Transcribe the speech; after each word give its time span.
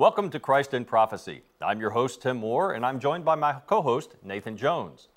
Welcome 0.00 0.30
to 0.30 0.40
Christ 0.40 0.72
in 0.72 0.86
Prophecy. 0.86 1.42
I'm 1.60 1.78
your 1.78 1.90
host, 1.90 2.22
Tim 2.22 2.38
Moore, 2.38 2.72
and 2.72 2.86
I'm 2.86 3.00
joined 3.00 3.22
by 3.22 3.34
my 3.34 3.56
co 3.66 3.82
host, 3.82 4.14
Nathan 4.22 4.56
Jones. 4.56 5.08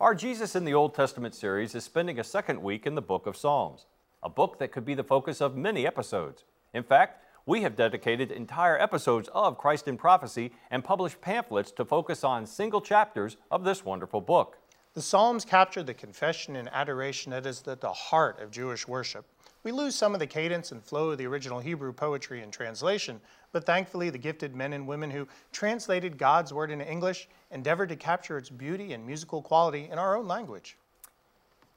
Our 0.00 0.16
Jesus 0.16 0.56
in 0.56 0.64
the 0.64 0.74
Old 0.74 0.96
Testament 0.96 1.32
series 1.32 1.76
is 1.76 1.84
spending 1.84 2.18
a 2.18 2.24
second 2.24 2.60
week 2.60 2.88
in 2.88 2.96
the 2.96 3.00
book 3.00 3.28
of 3.28 3.36
Psalms, 3.36 3.86
a 4.24 4.28
book 4.28 4.58
that 4.58 4.72
could 4.72 4.84
be 4.84 4.94
the 4.94 5.04
focus 5.04 5.40
of 5.40 5.54
many 5.54 5.86
episodes. 5.86 6.42
In 6.74 6.82
fact, 6.82 7.22
we 7.46 7.62
have 7.62 7.76
dedicated 7.76 8.32
entire 8.32 8.76
episodes 8.76 9.28
of 9.32 9.58
Christ 9.58 9.86
in 9.86 9.96
Prophecy 9.96 10.50
and 10.72 10.82
published 10.82 11.20
pamphlets 11.20 11.70
to 11.70 11.84
focus 11.84 12.24
on 12.24 12.46
single 12.46 12.80
chapters 12.80 13.36
of 13.52 13.62
this 13.62 13.84
wonderful 13.84 14.20
book. 14.20 14.58
The 14.94 15.02
Psalms 15.02 15.44
capture 15.44 15.84
the 15.84 15.94
confession 15.94 16.56
and 16.56 16.68
adoration 16.72 17.30
that 17.30 17.46
is 17.46 17.62
at 17.68 17.80
the 17.80 17.92
heart 17.92 18.42
of 18.42 18.50
Jewish 18.50 18.88
worship. 18.88 19.24
We 19.66 19.72
lose 19.72 19.96
some 19.96 20.14
of 20.14 20.20
the 20.20 20.28
cadence 20.28 20.70
and 20.70 20.80
flow 20.80 21.10
of 21.10 21.18
the 21.18 21.26
original 21.26 21.58
Hebrew 21.58 21.92
poetry 21.92 22.40
in 22.40 22.52
translation, 22.52 23.20
but 23.50 23.66
thankfully 23.66 24.10
the 24.10 24.16
gifted 24.16 24.54
men 24.54 24.72
and 24.72 24.86
women 24.86 25.10
who 25.10 25.26
translated 25.50 26.16
God's 26.16 26.52
word 26.54 26.70
into 26.70 26.88
English 26.88 27.28
endeavored 27.50 27.88
to 27.88 27.96
capture 27.96 28.38
its 28.38 28.48
beauty 28.48 28.92
and 28.92 29.04
musical 29.04 29.42
quality 29.42 29.88
in 29.90 29.98
our 29.98 30.16
own 30.16 30.28
language. 30.28 30.76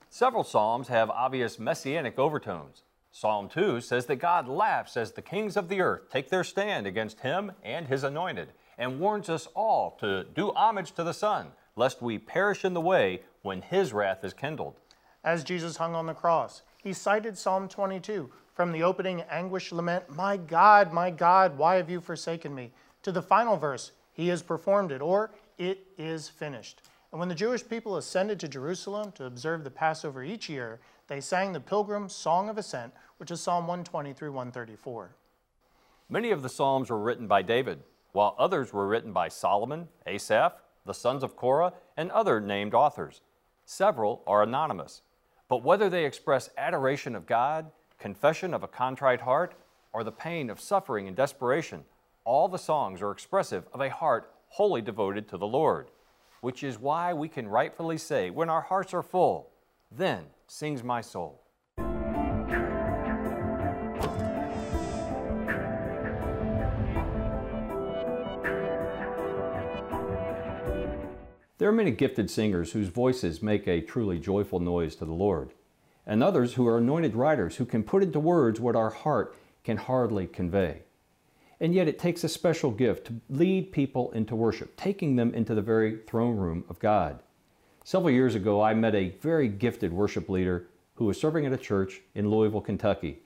Several 0.08 0.44
Psalms 0.44 0.90
have 0.90 1.10
obvious 1.10 1.58
messianic 1.58 2.20
overtones. 2.20 2.84
Psalm 3.12 3.50
2 3.50 3.82
says 3.82 4.06
that 4.06 4.18
God 4.18 4.48
laughs 4.48 4.96
as 4.96 5.14
the 5.14 5.24
kings 5.24 5.58
of 5.58 5.68
the 5.68 5.82
earth 5.82 6.12
take 6.12 6.30
their 6.30 6.44
stand 6.44 6.86
against 6.86 7.22
him 7.22 7.54
and 7.64 7.88
his 7.88 8.04
anointed, 8.04 8.50
and 8.78 9.00
warns 9.00 9.30
us 9.30 9.48
all 9.56 9.98
to 10.00 10.26
do 10.26 10.52
homage 10.52 10.92
to 10.92 11.04
the 11.04 11.12
Son, 11.12 11.48
lest 11.76 12.04
we 12.04 12.20
perish 12.20 12.64
in 12.64 12.76
the 12.76 12.82
way 12.82 13.24
when 13.42 13.64
his 13.64 13.94
wrath 13.94 14.24
is 14.24 14.36
kindled. 14.36 14.76
As 15.24 15.44
Jesus 15.44 15.78
hung 15.78 15.96
on 15.96 16.06
the 16.06 16.14
cross, 16.14 16.62
he 16.84 16.94
cited 16.94 17.38
Psalm 17.38 17.68
22 17.68 18.30
from 18.54 18.72
the 18.72 18.84
opening 18.84 19.22
anguish 19.30 19.72
lament, 19.72 20.10
My 20.10 20.38
God, 20.38 20.92
my 20.94 21.10
God, 21.12 21.58
why 21.58 21.76
have 21.76 21.90
you 21.90 22.02
forsaken 22.02 22.54
me? 22.54 22.72
to 23.04 23.12
the 23.12 23.22
final 23.22 23.58
verse, 23.58 23.92
He 24.14 24.28
has 24.30 24.42
performed 24.42 24.92
it, 24.92 25.02
or 25.02 25.32
It 25.58 25.88
is 25.98 26.30
finished. 26.30 26.82
And 27.12 27.20
when 27.20 27.30
the 27.30 27.36
Jewish 27.36 27.68
people 27.68 27.98
ascended 27.98 28.40
to 28.40 28.48
Jerusalem 28.48 29.12
to 29.14 29.26
observe 29.26 29.64
the 29.64 29.72
Passover 29.72 30.24
each 30.24 30.48
year, 30.48 30.80
they 31.08 31.22
sang 31.22 31.54
the 31.54 31.60
Pilgrim 31.60 32.08
Song 32.08 32.50
of 32.50 32.58
Ascent, 32.58 32.94
which 33.18 33.32
is 33.32 33.42
Psalm 33.42 33.66
120 33.66 34.14
through 34.14 34.32
134. 34.32 35.16
Many 36.08 36.32
of 36.32 36.44
the 36.44 36.50
Psalms 36.50 36.90
were 36.90 37.00
written 37.00 37.28
by 37.28 37.42
David, 37.42 37.80
while 38.12 38.36
others 38.38 38.74
were 38.74 38.88
written 38.88 39.12
by 39.12 39.28
Solomon, 39.28 39.88
Asaph, 40.06 40.54
the 40.86 40.94
sons 40.94 41.24
of 41.24 41.36
Korah, 41.36 41.74
and 41.98 42.12
other 42.12 42.40
named 42.40 42.74
authors. 42.74 43.22
Several 43.66 44.24
are 44.28 44.44
anonymous. 44.44 45.02
But 45.50 45.64
whether 45.64 45.90
they 45.90 46.06
express 46.06 46.52
adoration 46.58 47.16
of 47.16 47.26
God, 47.26 47.72
confession 47.98 48.54
of 48.54 48.64
a 48.64 48.68
contrite 48.68 49.22
heart, 49.22 49.56
or 49.92 50.04
the 50.04 50.12
pain 50.12 50.50
of 50.50 50.62
suffering 50.62 51.08
and 51.08 51.18
desperation, 51.18 51.84
all 52.24 52.48
the 52.48 52.58
songs 52.58 53.02
are 53.02 53.12
expressive 53.12 53.66
of 53.74 53.82
a 53.82 53.90
heart 53.90 54.32
wholly 54.50 54.82
devoted 54.82 55.28
to 55.28 55.38
the 55.38 55.48
Lord, 55.48 55.90
which 56.42 56.64
is 56.64 56.80
why 56.80 57.14
we 57.14 57.28
can 57.28 57.48
rightfully 57.48 57.98
say, 57.98 58.30
when 58.30 58.50
our 58.50 58.62
hearts 58.62 58.94
are 58.94 59.04
full, 59.04 59.50
then 59.92 60.26
sings 60.48 60.84
my 60.84 61.02
soul. 61.02 61.42
There 71.60 71.68
are 71.68 71.74
many 71.74 71.92
gifted 71.92 72.32
singers 72.32 72.72
whose 72.72 72.88
voices 72.88 73.44
make 73.44 73.68
a 73.68 73.82
truly 73.82 74.18
joyful 74.18 74.62
noise 74.62 74.96
to 74.96 75.04
the 75.04 75.12
Lord, 75.12 75.52
and 76.08 76.24
others 76.24 76.54
who 76.54 76.66
are 76.66 76.78
anointed 76.78 77.18
writers 77.18 77.58
who 77.58 77.66
can 77.66 77.84
put 77.84 78.02
into 78.02 78.22
words 78.22 78.62
what 78.62 78.78
our 78.78 78.92
heart 78.92 79.36
can 79.66 79.76
hardly 79.76 80.26
convey. 80.26 80.84
And 81.60 81.74
yet 81.74 81.90
it 81.90 82.00
takes 82.00 82.24
a 82.24 82.30
special 82.30 82.72
gift 82.72 83.08
to 83.08 83.20
lead 83.30 83.74
people 83.74 84.10
into 84.12 84.38
worship, 84.38 84.78
taking 84.78 85.18
them 85.18 85.34
into 85.34 85.54
the 85.54 85.62
very 85.62 85.98
throne 86.08 86.38
room 86.38 86.64
of 86.70 86.80
God. 86.80 87.20
Several 87.84 88.12
years 88.12 88.36
ago, 88.36 88.62
I 88.62 88.74
met 88.74 88.96
a 88.96 89.10
very 89.20 89.50
gifted 89.50 89.92
worship 89.92 90.30
leader 90.30 90.68
who 90.96 91.04
was 91.04 91.20
serving 91.20 91.46
at 91.46 91.52
a 91.52 91.58
church 91.58 92.00
in 92.16 92.30
Louisville, 92.30 92.62
Kentucky. 92.62 93.20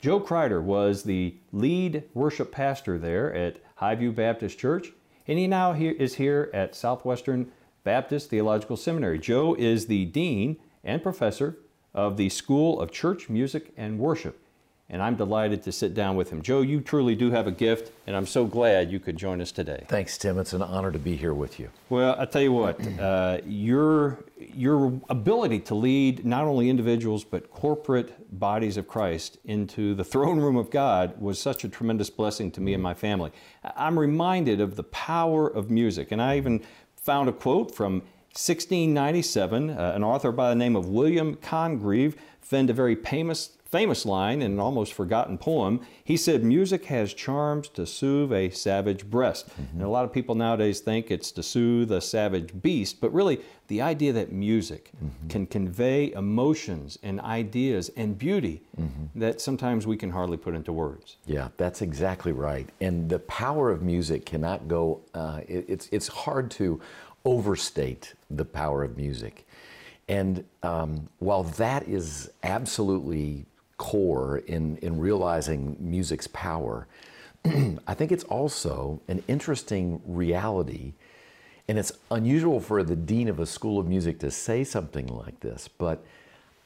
Joe 0.00 0.18
Crider 0.18 0.62
was 0.62 1.02
the 1.02 1.34
lead 1.52 2.04
worship 2.14 2.52
pastor 2.52 2.96
there 2.96 3.34
at 3.34 3.58
Highview 3.76 4.14
Baptist 4.14 4.58
Church, 4.58 4.92
and 5.28 5.38
he 5.38 5.46
now 5.46 5.72
is 5.74 6.14
here 6.14 6.50
at 6.54 6.74
Southwestern 6.74 7.52
Baptist 7.86 8.30
Theological 8.30 8.76
Seminary. 8.76 9.16
Joe 9.16 9.54
is 9.54 9.86
the 9.86 10.06
dean 10.06 10.56
and 10.82 11.00
professor 11.00 11.56
of 11.94 12.16
the 12.16 12.28
School 12.28 12.80
of 12.80 12.90
Church 12.90 13.28
Music 13.28 13.72
and 13.76 14.00
Worship 14.00 14.42
and 14.88 15.02
I'm 15.02 15.16
delighted 15.16 15.62
to 15.64 15.72
sit 15.72 15.94
down 15.94 16.16
with 16.16 16.30
him. 16.30 16.42
Joe, 16.42 16.60
you 16.60 16.80
truly 16.80 17.16
do 17.16 17.30
have 17.32 17.46
a 17.46 17.50
gift, 17.50 17.90
and 18.06 18.14
I'm 18.14 18.26
so 18.26 18.44
glad 18.44 18.90
you 18.90 19.00
could 19.00 19.16
join 19.16 19.40
us 19.40 19.50
today. 19.50 19.84
Thanks, 19.88 20.16
Tim. 20.16 20.38
It's 20.38 20.52
an 20.52 20.62
honor 20.62 20.92
to 20.92 20.98
be 20.98 21.16
here 21.16 21.34
with 21.34 21.58
you. 21.58 21.70
Well, 21.88 22.14
I 22.18 22.24
tell 22.24 22.42
you 22.42 22.52
what, 22.52 22.80
uh, 23.00 23.38
your 23.44 24.24
your 24.38 25.00
ability 25.08 25.60
to 25.60 25.74
lead 25.74 26.24
not 26.24 26.44
only 26.44 26.68
individuals 26.68 27.24
but 27.24 27.50
corporate 27.50 28.38
bodies 28.38 28.76
of 28.76 28.86
Christ 28.86 29.38
into 29.46 29.94
the 29.94 30.04
throne 30.04 30.38
room 30.38 30.56
of 30.56 30.70
God 30.70 31.18
was 31.20 31.38
such 31.38 31.64
a 31.64 31.68
tremendous 31.68 32.10
blessing 32.10 32.50
to 32.52 32.60
me 32.60 32.74
and 32.74 32.82
my 32.82 32.94
family. 32.94 33.32
I'm 33.76 33.98
reminded 33.98 34.60
of 34.60 34.76
the 34.76 34.84
power 34.84 35.48
of 35.48 35.70
music, 35.70 36.12
and 36.12 36.22
I 36.22 36.36
even 36.36 36.62
found 37.06 37.28
a 37.28 37.32
quote 37.32 37.72
from 37.72 38.00
1697. 38.32 39.70
Uh, 39.70 39.92
an 39.94 40.02
author 40.02 40.32
by 40.32 40.50
the 40.50 40.56
name 40.56 40.74
of 40.74 40.88
William 40.88 41.36
Congreve 41.36 42.16
penned 42.50 42.68
a 42.68 42.72
very 42.72 42.96
famous 42.96 43.55
famous 43.66 44.06
line 44.06 44.42
in 44.42 44.52
an 44.52 44.60
almost 44.60 44.92
forgotten 44.92 45.36
poem. 45.38 45.80
He 46.04 46.16
said, 46.16 46.44
Music 46.44 46.86
has 46.86 47.12
charms 47.12 47.68
to 47.70 47.86
soothe 47.86 48.32
a 48.32 48.50
savage 48.50 49.08
breast. 49.10 49.48
Mm-hmm. 49.48 49.78
And 49.78 49.82
a 49.82 49.88
lot 49.88 50.04
of 50.04 50.12
people 50.12 50.34
nowadays 50.34 50.80
think 50.80 51.10
it's 51.10 51.30
to 51.32 51.42
soothe 51.42 51.92
a 51.92 52.00
savage 52.00 52.60
beast, 52.62 53.00
but 53.00 53.12
really, 53.12 53.40
the 53.68 53.82
idea 53.82 54.12
that 54.12 54.30
music 54.30 54.92
mm-hmm. 54.96 55.28
can 55.28 55.46
convey 55.46 56.12
emotions 56.12 56.98
and 57.02 57.20
ideas 57.20 57.90
and 57.96 58.16
beauty 58.16 58.62
mm-hmm. 58.80 59.18
that 59.18 59.40
sometimes 59.40 59.86
we 59.86 59.96
can 59.96 60.10
hardly 60.10 60.36
put 60.36 60.54
into 60.54 60.72
words. 60.72 61.16
Yeah, 61.26 61.48
that's 61.56 61.82
exactly 61.82 62.32
right. 62.32 62.68
And 62.80 63.08
the 63.08 63.18
power 63.20 63.70
of 63.70 63.82
music 63.82 64.24
cannot 64.24 64.68
go, 64.68 65.00
uh, 65.14 65.40
it, 65.48 65.64
it's, 65.68 65.88
it's 65.90 66.06
hard 66.08 66.50
to 66.52 66.80
overstate 67.24 68.14
the 68.30 68.44
power 68.44 68.84
of 68.84 68.96
music. 68.96 69.46
And 70.08 70.44
um, 70.62 71.08
while 71.18 71.42
that 71.42 71.88
is 71.88 72.30
absolutely 72.44 73.46
core 73.78 74.38
in, 74.38 74.76
in 74.78 74.98
realizing 74.98 75.76
music's 75.78 76.26
power, 76.28 76.86
I 77.86 77.94
think 77.94 78.12
it's 78.12 78.24
also 78.24 79.00
an 79.08 79.22
interesting 79.28 80.00
reality. 80.06 80.94
And 81.68 81.78
it's 81.78 81.92
unusual 82.10 82.60
for 82.60 82.82
the 82.82 82.96
dean 82.96 83.28
of 83.28 83.40
a 83.40 83.46
school 83.46 83.78
of 83.78 83.86
music 83.86 84.18
to 84.20 84.30
say 84.30 84.64
something 84.64 85.06
like 85.06 85.40
this, 85.40 85.68
but 85.68 86.04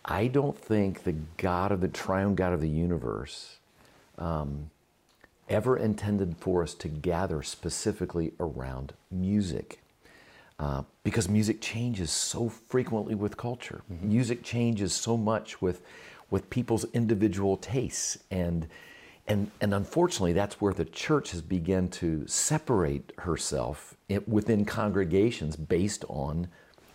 I 0.04 0.26
don't 0.26 0.58
think 0.58 1.04
the 1.04 1.14
God 1.36 1.72
of 1.72 1.80
the 1.80 1.88
triune 1.88 2.34
God 2.34 2.52
of 2.52 2.60
the 2.60 2.68
universe 2.68 3.58
um, 4.18 4.70
ever 5.48 5.76
intended 5.76 6.36
for 6.38 6.62
us 6.62 6.74
to 6.74 6.88
gather 6.88 7.42
specifically 7.42 8.32
around 8.38 8.92
music. 9.10 9.80
Uh, 10.58 10.82
because 11.04 11.26
music 11.26 11.58
changes 11.62 12.10
so 12.10 12.50
frequently 12.50 13.14
with 13.14 13.38
culture. 13.38 13.80
Mm-hmm. 13.90 14.08
Music 14.08 14.42
changes 14.42 14.92
so 14.92 15.16
much 15.16 15.62
with 15.62 15.80
with 16.30 16.48
people's 16.50 16.84
individual 16.92 17.56
tastes 17.56 18.18
and 18.30 18.66
and 19.26 19.50
and 19.60 19.74
unfortunately 19.74 20.32
that's 20.32 20.60
where 20.60 20.72
the 20.72 20.84
church 20.84 21.32
has 21.32 21.42
begun 21.42 21.88
to 21.88 22.26
separate 22.26 23.12
herself 23.18 23.96
within 24.26 24.64
congregations 24.64 25.56
based 25.56 26.04
on 26.08 26.48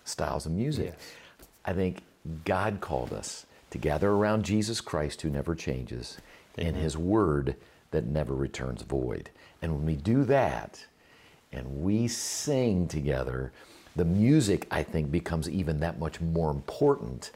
styles 0.03 0.45
of 0.45 0.51
music 0.51 0.93
yes. 0.93 1.47
i 1.65 1.73
think 1.73 2.01
god 2.43 2.79
called 2.81 3.13
us 3.13 3.45
to 3.69 3.77
gather 3.77 4.11
around 4.11 4.43
jesus 4.43 4.81
christ 4.81 5.21
who 5.21 5.29
never 5.29 5.55
changes 5.55 6.17
Amen. 6.57 6.73
and 6.73 6.83
his 6.83 6.97
word 6.97 7.55
that 7.91 8.05
never 8.05 8.33
returns 8.33 8.81
void 8.81 9.29
and 9.61 9.71
when 9.73 9.85
we 9.85 9.95
do 9.95 10.23
that 10.25 10.85
and 11.51 11.83
we 11.83 12.07
sing 12.07 12.87
together 12.87 13.51
the 13.95 14.05
music 14.05 14.67
i 14.71 14.83
think 14.83 15.11
becomes 15.11 15.49
even 15.49 15.79
that 15.79 15.99
much 15.99 16.19
more 16.19 16.51
important 16.51 17.31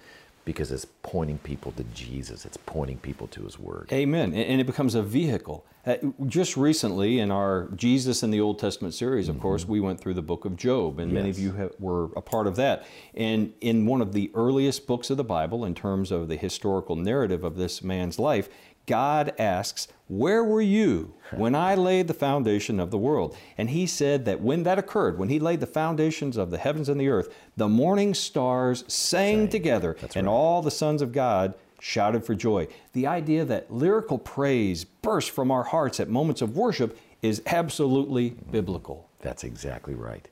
because 0.49 0.71
it's 0.71 0.85
pointing 1.03 1.37
people 1.37 1.71
to 1.73 1.83
Jesus. 1.93 2.43
It's 2.43 2.57
pointing 2.57 2.97
people 2.97 3.27
to 3.27 3.43
His 3.43 3.59
Word. 3.59 3.87
Amen. 3.93 4.33
And 4.33 4.59
it 4.59 4.63
becomes 4.63 4.95
a 4.95 5.03
vehicle. 5.03 5.63
Uh, 5.85 5.97
just 6.25 6.57
recently, 6.57 7.19
in 7.19 7.29
our 7.29 7.67
Jesus 7.75 8.23
in 8.23 8.31
the 8.31 8.41
Old 8.41 8.57
Testament 8.57 8.95
series, 8.95 9.29
of 9.29 9.35
mm-hmm. 9.35 9.43
course, 9.43 9.67
we 9.67 9.79
went 9.79 9.99
through 9.99 10.15
the 10.15 10.23
book 10.23 10.45
of 10.45 10.57
Job, 10.57 10.97
and 10.97 11.11
yes. 11.11 11.13
many 11.13 11.29
of 11.29 11.37
you 11.37 11.51
have, 11.51 11.73
were 11.77 12.05
a 12.15 12.21
part 12.21 12.47
of 12.47 12.55
that. 12.55 12.87
And 13.13 13.53
in 13.61 13.85
one 13.85 14.01
of 14.01 14.13
the 14.13 14.31
earliest 14.33 14.87
books 14.87 15.11
of 15.11 15.17
the 15.17 15.23
Bible, 15.23 15.65
in 15.65 15.75
terms 15.75 16.09
of 16.11 16.29
the 16.29 16.35
historical 16.35 16.95
narrative 16.95 17.43
of 17.43 17.55
this 17.55 17.83
man's 17.83 18.17
life, 18.17 18.49
God 18.89 19.33
asks, 19.37 19.87
Where 20.07 20.43
were 20.43 20.63
you 20.63 21.13
when 21.31 21.53
I 21.53 21.75
laid 21.75 22.07
the 22.07 22.13
foundation 22.15 22.79
of 22.79 22.89
the 22.89 22.97
world? 22.97 23.37
And 23.55 23.69
he 23.69 23.85
said 23.85 24.25
that 24.25 24.41
when 24.41 24.63
that 24.63 24.79
occurred, 24.79 25.19
when 25.19 25.29
he 25.29 25.39
laid 25.39 25.59
the 25.59 25.67
foundations 25.67 26.37
of 26.37 26.49
the 26.49 26.57
heavens 26.57 26.89
and 26.89 26.99
the 26.99 27.07
earth, 27.07 27.31
the 27.55 27.69
morning 27.69 28.15
stars 28.15 28.83
sang 28.87 29.47
together, 29.47 29.95
That's 30.01 30.15
and 30.15 30.25
right. 30.25 30.33
all 30.33 30.63
the 30.63 30.71
sons 30.71 31.03
of 31.03 31.11
God 31.11 31.53
shouted 31.79 32.25
for 32.25 32.33
joy. 32.33 32.67
The 32.93 33.05
idea 33.05 33.45
that 33.45 33.71
lyrical 33.71 34.17
praise 34.17 34.85
bursts 34.85 35.29
from 35.29 35.51
our 35.51 35.63
hearts 35.63 35.99
at 35.99 36.09
moments 36.09 36.41
of 36.41 36.57
worship 36.57 36.97
is 37.21 37.43
absolutely 37.45 38.31
biblical. 38.49 39.07
That's 39.21 39.43
exactly 39.43 39.93
right. 39.93 40.27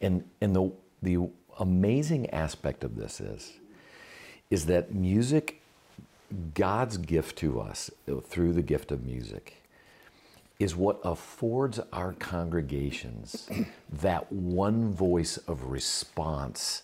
And 0.00 0.22
and 0.40 0.54
the 0.54 0.70
the 1.02 1.28
amazing 1.58 2.30
aspect 2.30 2.84
of 2.84 2.94
this 2.94 3.20
is 3.20 3.54
is 4.48 4.66
that 4.66 4.94
music 4.94 5.60
God's 6.54 6.96
gift 6.96 7.38
to 7.38 7.60
us 7.60 7.90
through 8.24 8.52
the 8.52 8.62
gift 8.62 8.90
of 8.92 9.04
music 9.04 9.62
is 10.58 10.74
what 10.74 10.98
affords 11.04 11.78
our 11.92 12.12
congregations 12.14 13.48
that 13.92 14.30
one 14.32 14.92
voice 14.92 15.36
of 15.36 15.64
response 15.64 16.82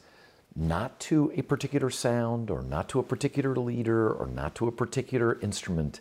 not 0.55 1.01
to 1.01 1.33
a 1.35 1.43
particular 1.43 1.89
sound 1.89 2.51
or 2.51 2.63
not 2.63 2.89
to 2.91 2.99
a 2.99 3.03
particular 3.03 3.57
leader 3.57 4.11
or 4.11 4.27
not 4.27 4.55
to 4.55 4.69
a 4.69 4.73
particular 4.73 5.39
instrument 5.41 6.01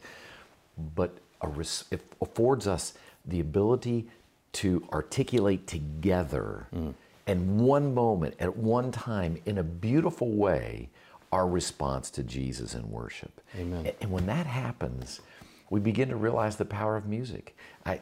but 0.96 1.18
a 1.42 1.48
res- 1.48 1.86
it 1.92 2.02
affords 2.22 2.68
us 2.68 2.94
the 3.26 3.40
ability 3.40 4.08
to 4.54 4.88
articulate 4.92 5.68
together 5.68 6.68
mm. 6.74 6.94
in 7.28 7.60
one 7.60 7.94
moment, 7.94 8.36
at 8.40 8.56
one 8.56 8.92
time, 8.92 9.38
in 9.46 9.58
a 9.58 9.64
beautiful 9.64 10.30
way, 10.30 10.90
our 11.32 11.48
response 11.48 12.10
to 12.12 12.24
Jesus 12.24 12.76
in 12.76 12.90
worship. 12.90 13.42
Amen. 13.58 13.92
And 14.02 14.12
when 14.12 14.26
that 14.26 14.46
happens, 14.46 15.22
we 15.70 15.80
begin 15.80 16.10
to 16.10 16.16
realize 16.16 16.58
the 16.58 16.66
power 16.66 16.98
of 16.98 17.08
music. 17.08 17.56
I, 17.86 18.02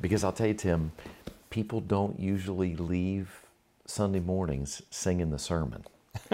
because 0.00 0.24
I'll 0.24 0.32
tell 0.32 0.48
you, 0.48 0.54
Tim, 0.54 0.92
people 1.50 1.80
don't 1.80 2.18
usually 2.18 2.74
leave 2.76 3.42
Sunday 3.86 4.20
mornings 4.20 4.82
singing 4.90 5.30
the 5.30 5.38
sermon. 5.38 5.84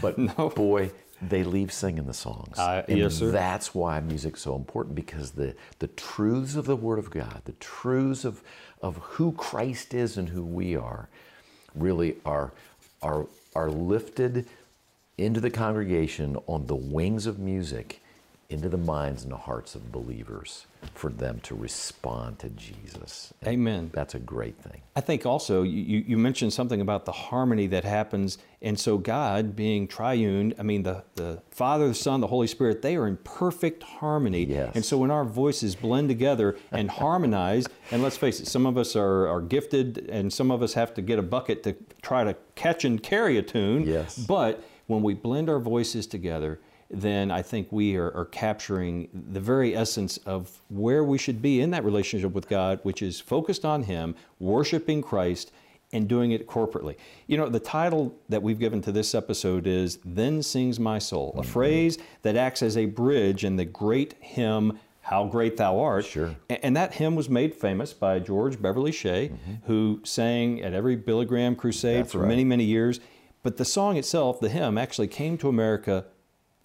but 0.00 0.18
no. 0.18 0.50
boy, 0.56 0.90
they 1.20 1.44
leave 1.44 1.72
singing 1.72 2.06
the 2.06 2.14
songs. 2.14 2.58
Uh, 2.58 2.84
and 2.88 2.98
yes, 2.98 3.14
sir. 3.14 3.30
That's 3.30 3.74
why 3.74 4.00
music's 4.00 4.42
so 4.42 4.56
important 4.56 4.96
because 4.96 5.32
the, 5.32 5.54
the 5.78 5.86
truths 5.88 6.56
of 6.56 6.66
the 6.66 6.76
Word 6.76 6.98
of 6.98 7.10
God, 7.10 7.42
the 7.44 7.52
truths 7.52 8.24
of, 8.24 8.42
of 8.80 8.96
who 8.96 9.32
Christ 9.32 9.94
is 9.94 10.16
and 10.16 10.28
who 10.28 10.44
we 10.44 10.74
are, 10.74 11.08
really 11.74 12.16
are, 12.24 12.52
are, 13.02 13.26
are 13.54 13.70
lifted 13.70 14.48
into 15.24 15.40
the 15.40 15.50
congregation 15.50 16.36
on 16.46 16.66
the 16.66 16.76
wings 16.76 17.26
of 17.26 17.38
music 17.38 18.02
into 18.52 18.68
the 18.68 18.76
minds 18.76 19.22
and 19.22 19.32
the 19.32 19.36
hearts 19.36 19.74
of 19.74 19.90
believers 19.90 20.66
for 20.94 21.10
them 21.10 21.40
to 21.40 21.54
respond 21.54 22.38
to 22.40 22.50
Jesus. 22.50 23.32
And 23.40 23.54
Amen. 23.54 23.90
That's 23.94 24.14
a 24.14 24.18
great 24.18 24.58
thing. 24.58 24.82
I 24.94 25.00
think 25.00 25.24
also 25.24 25.62
you, 25.62 26.04
you 26.06 26.18
mentioned 26.18 26.52
something 26.52 26.80
about 26.80 27.04
the 27.04 27.12
harmony 27.12 27.66
that 27.68 27.84
happens. 27.84 28.38
And 28.60 28.78
so, 28.78 28.98
God 28.98 29.56
being 29.56 29.88
triune, 29.88 30.54
I 30.58 30.62
mean, 30.62 30.82
the, 30.82 31.02
the 31.14 31.40
Father, 31.50 31.88
the 31.88 31.94
Son, 31.94 32.20
the 32.20 32.26
Holy 32.26 32.46
Spirit, 32.46 32.82
they 32.82 32.96
are 32.96 33.08
in 33.08 33.16
perfect 33.18 33.82
harmony. 33.82 34.44
Yes. 34.44 34.72
And 34.74 34.84
so, 34.84 34.98
when 34.98 35.10
our 35.10 35.24
voices 35.24 35.74
blend 35.74 36.08
together 36.08 36.56
and 36.70 36.90
harmonize, 37.02 37.66
and 37.90 38.02
let's 38.02 38.16
face 38.16 38.40
it, 38.40 38.46
some 38.46 38.66
of 38.66 38.76
us 38.76 38.94
are, 38.94 39.26
are 39.28 39.40
gifted 39.40 40.10
and 40.10 40.32
some 40.32 40.50
of 40.50 40.62
us 40.62 40.74
have 40.74 40.94
to 40.94 41.02
get 41.02 41.18
a 41.18 41.22
bucket 41.22 41.62
to 41.64 41.74
try 42.02 42.22
to 42.24 42.36
catch 42.54 42.84
and 42.84 43.02
carry 43.02 43.38
a 43.38 43.42
tune. 43.42 43.86
Yes. 43.86 44.18
But 44.18 44.62
when 44.92 45.02
we 45.02 45.14
blend 45.14 45.48
our 45.48 45.58
voices 45.58 46.06
together, 46.06 46.60
then 46.92 47.30
I 47.30 47.42
think 47.42 47.68
we 47.70 47.96
are, 47.96 48.14
are, 48.14 48.26
capturing 48.26 49.08
the 49.32 49.40
very 49.40 49.74
essence 49.74 50.18
of 50.18 50.60
where 50.68 51.02
we 51.02 51.16
should 51.16 51.40
be 51.40 51.60
in 51.60 51.70
that 51.70 51.84
relationship 51.84 52.32
with 52.32 52.48
God, 52.48 52.80
which 52.82 53.00
is 53.00 53.18
focused 53.18 53.64
on 53.64 53.84
Him, 53.84 54.14
worshiping 54.38 55.00
Christ, 55.00 55.52
and 55.92 56.06
doing 56.06 56.32
it 56.32 56.46
corporately. 56.46 56.96
You 57.26 57.38
know, 57.38 57.48
the 57.48 57.60
title 57.60 58.14
that 58.28 58.42
we've 58.42 58.58
given 58.58 58.82
to 58.82 58.92
this 58.92 59.14
episode 59.14 59.66
is 59.66 59.98
Then 60.04 60.42
Sings 60.42 60.78
My 60.78 60.98
Soul, 60.98 61.32
a 61.36 61.40
mm-hmm. 61.40 61.50
phrase 61.50 61.98
that 62.22 62.36
acts 62.36 62.62
as 62.62 62.76
a 62.76 62.86
bridge 62.86 63.44
in 63.44 63.56
the 63.56 63.64
great 63.64 64.14
hymn, 64.20 64.78
How 65.00 65.24
Great 65.26 65.56
Thou 65.56 65.78
Art. 65.78 66.04
Sure. 66.04 66.34
And 66.48 66.76
that 66.76 66.94
hymn 66.94 67.14
was 67.14 67.28
made 67.28 67.54
famous 67.54 67.92
by 67.92 68.18
George 68.18 68.60
Beverly 68.60 68.92
Shea, 68.92 69.28
mm-hmm. 69.28 69.54
who 69.64 70.00
sang 70.04 70.62
at 70.62 70.72
every 70.72 70.96
Billy 70.96 71.26
Graham 71.26 71.56
crusade 71.56 72.04
That's 72.04 72.12
for 72.12 72.18
right. 72.18 72.28
many, 72.28 72.44
many 72.44 72.64
years. 72.64 73.00
But 73.42 73.56
the 73.56 73.64
song 73.64 73.96
itself, 73.96 74.40
the 74.40 74.48
hymn, 74.48 74.78
actually 74.78 75.08
came 75.08 75.36
to 75.38 75.48
America 75.48 76.06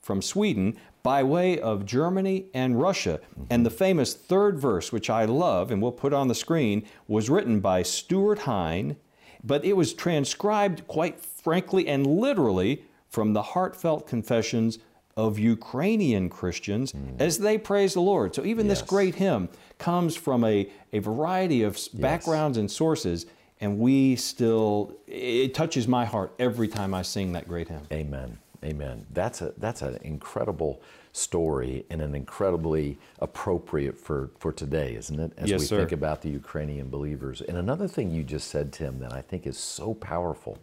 from 0.02 0.22
Sweden 0.22 0.78
by 1.04 1.24
way 1.24 1.60
of 1.60 1.86
Germany 1.86 2.46
and 2.54 2.82
Russia. 2.82 3.20
Mm-hmm. 3.32 3.44
And 3.50 3.66
the 3.66 3.70
famous 3.70 4.14
third 4.14 4.60
verse, 4.60 4.92
which 4.92 5.10
I 5.10 5.26
love 5.26 5.72
and 5.72 5.82
we'll 5.82 5.92
put 5.92 6.14
on 6.14 6.28
the 6.28 6.36
screen, 6.36 6.86
was 7.08 7.30
written 7.30 7.60
by 7.60 7.82
Stuart 7.84 8.40
Hine, 8.40 8.98
but 9.44 9.64
it 9.66 9.74
was 9.74 9.94
transcribed 9.94 10.88
quite 10.88 11.20
frankly 11.20 11.88
and 11.88 12.06
literally 12.06 12.84
from 13.10 13.34
the 13.34 13.42
heartfelt 13.42 14.08
confessions 14.08 14.80
of 15.16 15.40
Ukrainian 15.40 16.30
Christians 16.30 16.94
mm. 16.94 17.20
as 17.20 17.40
they 17.40 17.58
praise 17.58 17.94
the 17.94 18.02
Lord. 18.02 18.36
So 18.36 18.46
even 18.46 18.68
yes. 18.68 18.80
this 18.80 18.88
great 18.88 19.16
hymn 19.16 19.50
comes 19.80 20.16
from 20.16 20.44
a, 20.44 20.70
a 20.94 21.00
variety 21.00 21.64
of 21.64 21.74
yes. 21.74 21.88
backgrounds 21.88 22.58
and 22.58 22.70
sources, 22.70 23.26
and 23.60 23.80
we 23.80 24.16
still, 24.16 24.96
it 25.08 25.54
touches 25.54 25.88
my 25.88 26.06
heart 26.06 26.34
every 26.40 26.68
time 26.68 26.94
I 26.94 27.02
sing 27.02 27.34
that 27.34 27.48
great 27.48 27.68
hymn. 27.68 27.84
Amen. 27.92 28.38
Amen. 28.64 29.06
That's 29.14 29.42
a 29.42 29.54
that's 29.58 29.82
an 29.84 30.00
incredible 30.02 30.82
story 31.14 31.86
and 31.90 32.02
an 32.02 32.16
incredibly 32.16 32.98
appropriate 33.20 33.98
for, 33.98 34.32
for 34.40 34.52
today, 34.52 34.96
isn't 34.96 35.20
it? 35.20 35.32
As 35.38 35.50
yes, 35.50 35.60
we 35.62 35.66
sir. 35.66 35.78
think 35.78 35.92
about 35.92 36.22
the 36.22 36.30
Ukrainian 36.30 36.90
believers. 36.90 37.42
And 37.42 37.58
another 37.58 37.88
thing 37.88 38.12
you 38.12 38.24
just 38.24 38.50
said, 38.50 38.72
Tim, 38.72 39.00
that 39.00 39.14
I 39.14 39.22
think 39.22 39.48
is 39.48 39.58
so 39.58 39.94
powerful 39.94 40.60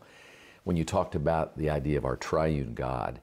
when 0.64 0.76
you 0.76 0.84
talked 0.84 1.14
about 1.14 1.56
the 1.58 1.70
idea 1.70 1.98
of 1.98 2.04
our 2.04 2.16
triune 2.16 2.74
God. 2.74 3.20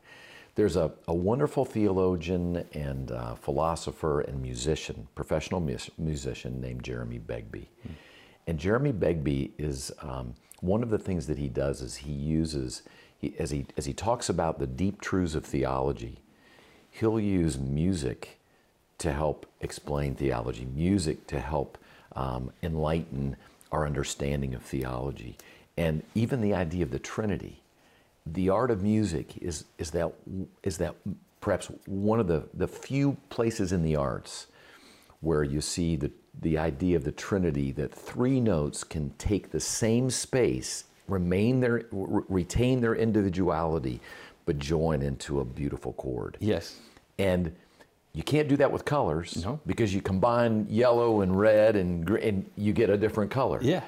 There's 0.56 0.76
a, 0.76 0.92
a 1.08 1.14
wonderful 1.14 1.64
theologian 1.64 2.66
and 2.74 3.12
uh, 3.12 3.36
philosopher 3.36 4.22
and 4.22 4.42
musician, 4.42 5.08
professional 5.16 5.62
musician 5.98 6.60
named 6.60 6.84
Jeremy 6.84 7.20
Begbie. 7.20 7.70
Hmm. 7.84 7.94
And 8.48 8.60
Jeremy 8.60 8.92
Begbie 8.92 9.52
is 9.58 9.92
um, 10.02 10.34
one 10.62 10.84
of 10.84 10.90
the 10.90 10.98
things 10.98 11.28
that 11.28 11.38
he 11.38 11.48
does 11.48 11.82
is 11.82 11.96
he 11.98 12.12
uses 12.12 12.84
he, 13.22 13.36
as, 13.38 13.52
he, 13.52 13.68
as 13.78 13.86
he 13.86 13.94
talks 13.94 14.30
about 14.30 14.58
the 14.58 14.66
deep 14.66 15.00
truths 15.00 15.36
of 15.36 15.46
theology, 15.46 16.18
he'll 16.90 17.20
use 17.20 17.58
music 17.60 18.40
to 18.98 19.14
help 19.14 19.46
explain 19.62 20.16
theology, 20.16 20.66
music 20.66 21.28
to 21.28 21.40
help 21.40 21.78
um, 22.16 22.52
enlighten 22.64 23.38
our 23.72 23.86
understanding 23.86 24.54
of 24.56 24.64
theology, 24.64 25.38
and 25.78 26.04
even 26.16 26.42
the 26.42 26.54
idea 26.54 26.84
of 26.84 26.92
the 26.92 27.00
Trinity. 27.00 27.62
The 28.26 28.50
art 28.50 28.70
of 28.70 28.84
music 28.84 29.38
is, 29.38 29.66
is, 29.78 29.92
that, 29.92 30.12
is 30.64 30.78
that 30.78 30.96
perhaps 31.40 31.72
one 31.86 32.20
of 32.20 32.28
the, 32.28 32.44
the 32.54 32.68
few 32.68 33.18
places 33.30 33.72
in 33.72 33.84
the 33.84 33.96
arts 33.96 34.48
where 35.22 35.44
you 35.44 35.62
see 35.62 35.96
the, 35.96 36.12
the 36.42 36.58
idea 36.58 36.98
of 36.98 37.04
the 37.04 37.12
Trinity 37.12 37.72
that 37.72 37.94
three 37.94 38.40
notes 38.40 38.84
can 38.84 39.12
take 39.18 39.52
the 39.52 39.60
same 39.60 40.10
space 40.10 40.86
remain 41.08 41.60
their, 41.60 41.86
retain 41.92 42.82
their 42.82 42.96
individuality, 42.96 44.00
but 44.46 44.58
join 44.58 45.02
into 45.02 45.40
a 45.40 45.46
beautiful 45.46 45.94
chord. 45.94 46.38
Yes. 46.40 46.78
And 47.20 47.56
you 48.14 48.24
can't 48.24 48.48
do 48.48 48.58
that 48.58 48.72
with 48.72 48.86
colors 48.86 49.44
no. 49.44 49.60
because 49.66 49.94
you 49.94 50.02
combine 50.02 50.68
yellow 50.70 51.22
and 51.22 51.38
red 51.38 51.76
and, 51.76 52.10
and 52.10 52.50
you 52.58 52.74
get 52.74 52.90
a 52.90 52.98
different 52.98 53.32
color. 53.32 53.60
Yeah. 53.62 53.84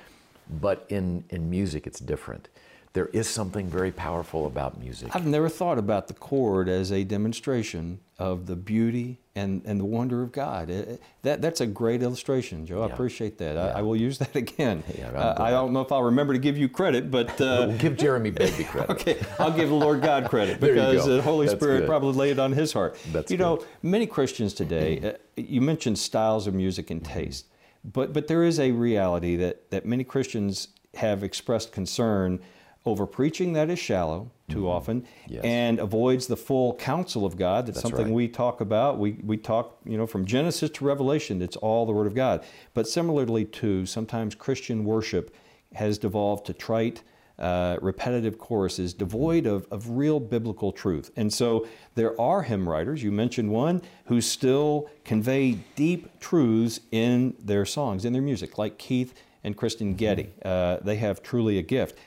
But 0.62 0.86
in, 0.90 1.24
in 1.30 1.50
music, 1.50 1.88
it's 1.88 2.00
different 2.00 2.50
there 2.94 3.08
is 3.08 3.28
something 3.28 3.68
very 3.68 3.92
powerful 3.92 4.46
about 4.46 4.80
music. 4.80 5.10
I've 5.16 5.26
never 5.26 5.50
thought 5.50 5.80
about 5.80 6.08
the 6.08 6.14
chord 6.14 6.70
as 6.70 6.92
a 6.92 7.04
demonstration 7.04 8.00
of 8.20 8.46
the 8.46 8.56
beauty 8.56 9.20
and, 9.36 9.64
and 9.66 9.80
the 9.80 9.86
wonder 9.86 10.22
of 10.22 10.32
God. 10.32 10.70
It, 10.70 11.02
that, 11.24 11.42
that's 11.42 11.60
a 11.60 11.66
great 11.66 12.04
illustration, 12.04 12.68
Joe. 12.68 12.84
I 12.84 12.86
appreciate 12.86 13.40
that. 13.40 13.56
Yeah. 13.56 13.66
I, 13.66 13.80
I, 13.80 13.82
will 13.82 13.96
use 13.96 14.20
that 14.20 14.36
again. 14.36 14.84
Yeah, 14.96 15.10
uh, 15.10 15.42
I 15.42 15.50
don't 15.50 15.74
know 15.74 15.82
if 15.82 15.92
I'll 15.92 16.04
remember 16.04 16.34
to 16.34 16.40
give 16.40 16.56
you 16.56 16.70
credit, 16.70 17.10
but. 17.10 17.30
Uh, 17.42 17.66
we'll 17.68 17.78
give 17.80 17.98
Jeremy 17.98 18.30
Begbie 18.30 18.66
credit. 18.66 18.90
okay, 18.92 19.20
I'll 19.40 19.52
give 19.52 19.70
the 19.70 19.76
Lord 19.76 20.04
God 20.04 20.30
credit 20.30 20.60
because 20.60 21.08
the 21.08 21.22
Holy 21.24 21.48
that's 21.48 21.60
Spirit 21.60 21.82
good. 21.82 21.88
probably 21.88 22.14
laid 22.14 22.32
it 22.34 22.40
on 22.40 22.52
his 22.52 22.74
heart. 22.74 22.96
That's 23.12 23.32
you 23.32 23.38
good. 23.38 23.44
know, 23.44 23.66
many 23.82 24.06
Christians 24.06 24.54
today, 24.54 25.16
uh, 25.16 25.18
you 25.36 25.62
mentioned 25.62 25.98
styles 25.98 26.46
of 26.46 26.54
music 26.54 26.92
and 26.92 27.04
taste, 27.04 27.48
but, 27.84 28.14
but 28.14 28.28
there 28.28 28.44
is 28.44 28.60
a 28.60 28.70
reality 28.70 29.36
that, 29.38 29.72
that 29.72 29.84
many 29.84 30.04
Christians 30.04 30.68
have 30.94 31.24
expressed 31.24 31.72
concern 31.72 32.40
over 32.86 33.06
preaching 33.06 33.54
that 33.54 33.70
is 33.70 33.80
shallow 33.80 34.30
too 34.50 34.60
mm-hmm. 34.60 34.68
often 34.68 35.08
yes. 35.28 35.42
and 35.44 35.80
avoids 35.80 36.28
the 36.28 36.36
full 36.36 36.76
counsel 36.76 37.26
of 37.26 37.38
God. 37.38 37.66
That's, 37.66 37.78
That's 37.78 37.90
something 37.90 38.08
right. 38.08 38.14
we 38.14 38.28
talk 38.28 38.62
about. 38.62 39.00
We, 39.00 39.14
we 39.24 39.38
talk, 39.38 39.78
you 39.86 39.98
know, 39.98 40.06
from 40.06 40.26
Genesis 40.26 40.70
to 40.72 40.86
Revelation, 40.86 41.42
it's 41.42 41.56
all 41.56 41.86
the 41.86 41.94
Word 41.94 42.08
of 42.08 42.16
God. 42.16 42.44
But 42.74 42.88
similarly, 42.88 43.46
too, 43.46 43.86
sometimes 43.86 44.36
Christian 44.36 44.84
worship 44.84 45.34
has 45.74 45.98
devolved 45.98 46.46
to 46.48 46.54
trite, 46.54 47.04
uh, 47.40 47.78
repetitive 47.82 48.38
choruses 48.38 48.94
devoid 48.94 49.46
of, 49.46 49.66
of 49.72 49.90
real 49.90 50.20
biblical 50.20 50.72
truth. 50.72 51.10
And 51.16 51.34
so 51.34 51.66
there 51.96 52.20
are 52.20 52.44
hymn 52.44 52.68
writers, 52.68 53.02
you 53.02 53.12
mentioned 53.12 53.50
one, 53.50 53.82
who 54.06 54.22
still 54.22 54.90
convey 55.04 55.54
deep 55.76 56.20
truths 56.20 56.82
in 56.92 57.34
their 57.40 57.66
songs, 57.66 58.06
in 58.06 58.14
their 58.14 58.22
music, 58.22 58.58
like 58.58 58.78
Keith 58.78 59.14
and 59.44 59.58
Kristen 59.58 59.96
Getty. 59.96 60.24
Mm-hmm. 60.24 60.48
Uh, 60.48 60.86
they 60.86 60.98
have 60.98 61.24
truly 61.24 61.58
a 61.58 61.64
gift 61.64 61.98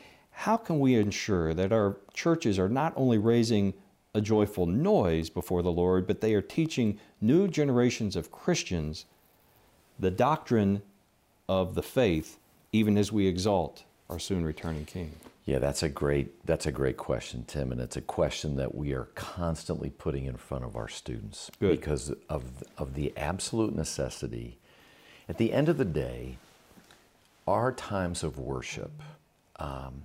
how 0.41 0.59
can 0.59 0.79
we 0.79 0.95
ensure 0.97 1.55
that 1.55 1.73
our 1.73 1.97
churches 2.13 2.59
are 2.59 2.69
not 2.69 2.93
only 2.95 3.17
raising 3.17 3.73
a 4.15 4.21
joyful 4.21 4.67
noise 4.67 5.31
before 5.31 5.63
the 5.63 5.73
Lord, 5.73 6.07
but 6.07 6.21
they 6.21 6.35
are 6.35 6.43
teaching 6.43 7.01
new 7.23 7.49
generations 7.49 8.17
of 8.17 8.31
Christians 8.31 9.07
the 9.99 10.11
doctrine 10.11 10.83
of 11.49 11.75
the 11.75 11.83
faith, 11.83 12.39
even 12.71 12.99
as 12.99 13.11
we 13.11 13.27
exalt 13.27 13.85
our 14.11 14.19
soon 14.19 14.45
returning 14.45 14.85
King? 14.85 15.13
Yeah, 15.47 15.59
that's 15.59 15.83
a 15.83 15.89
great 15.89 16.45
that's 16.45 16.67
a 16.67 16.73
great 16.73 16.99
question, 16.99 17.45
Tim, 17.47 17.73
and 17.73 17.81
it's 17.81 17.97
a 17.97 18.03
question 18.03 18.57
that 18.57 18.75
we 18.75 18.93
are 18.93 19.09
constantly 19.15 19.89
putting 19.89 20.27
in 20.27 20.37
front 20.37 20.65
of 20.65 20.77
our 20.77 20.89
students 20.89 21.51
Good. 21.59 21.81
because 21.81 22.13
of 22.29 22.63
of 22.77 22.93
the 22.93 23.11
absolute 23.17 23.75
necessity. 23.75 24.59
At 25.31 25.39
the 25.39 25.55
end 25.55 25.71
of 25.71 25.79
the 25.79 25.87
day, 25.87 26.37
our 27.49 27.73
times 27.73 28.23
of 28.23 28.39
worship 28.39 29.03
um, 29.59 30.03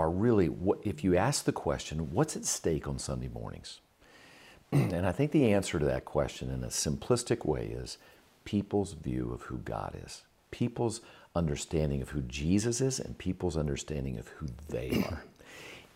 are 0.00 0.10
really 0.10 0.48
what 0.48 0.78
if 0.82 1.04
you 1.04 1.16
ask 1.16 1.44
the 1.44 1.52
question, 1.52 2.10
what's 2.10 2.34
at 2.34 2.46
stake 2.46 2.88
on 2.88 2.98
Sunday 2.98 3.28
mornings? 3.28 3.80
and 4.72 5.06
I 5.06 5.12
think 5.12 5.30
the 5.30 5.52
answer 5.52 5.78
to 5.78 5.84
that 5.84 6.06
question 6.06 6.50
in 6.50 6.64
a 6.64 6.68
simplistic 6.68 7.44
way 7.44 7.66
is 7.66 7.98
people's 8.44 8.94
view 8.94 9.30
of 9.32 9.42
who 9.42 9.58
God 9.58 9.94
is, 10.02 10.22
people's 10.50 11.02
understanding 11.36 12.00
of 12.00 12.10
who 12.10 12.22
Jesus 12.22 12.80
is, 12.80 12.98
and 12.98 13.18
people's 13.18 13.58
understanding 13.58 14.18
of 14.18 14.28
who 14.28 14.46
they 14.68 15.04
are. 15.10 15.22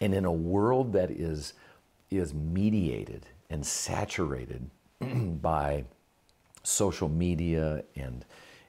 and 0.00 0.12
in 0.12 0.26
a 0.26 0.32
world 0.32 0.92
that 0.92 1.10
is, 1.10 1.54
is 2.10 2.34
mediated 2.34 3.24
and 3.48 3.64
saturated 3.64 4.68
by 5.40 5.84
social 6.62 7.08
media 7.08 7.82
and, 7.96 8.26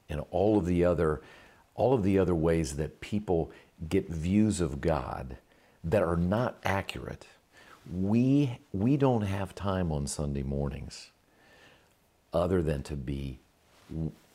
and 0.08 0.22
all 0.30 0.56
of 0.56 0.64
the 0.64 0.84
other 0.84 1.20
all 1.76 1.92
of 1.92 2.02
the 2.02 2.18
other 2.18 2.34
ways 2.34 2.76
that 2.76 3.00
people 3.00 3.52
get 3.88 4.08
views 4.08 4.60
of 4.60 4.80
God 4.80 5.36
that 5.84 6.02
are 6.02 6.16
not 6.16 6.58
accurate, 6.64 7.26
we, 7.92 8.58
we 8.72 8.96
don't 8.96 9.22
have 9.22 9.54
time 9.54 9.92
on 9.92 10.06
Sunday 10.06 10.42
mornings 10.42 11.10
other 12.32 12.62
than 12.62 12.82
to 12.84 12.96
be 12.96 13.38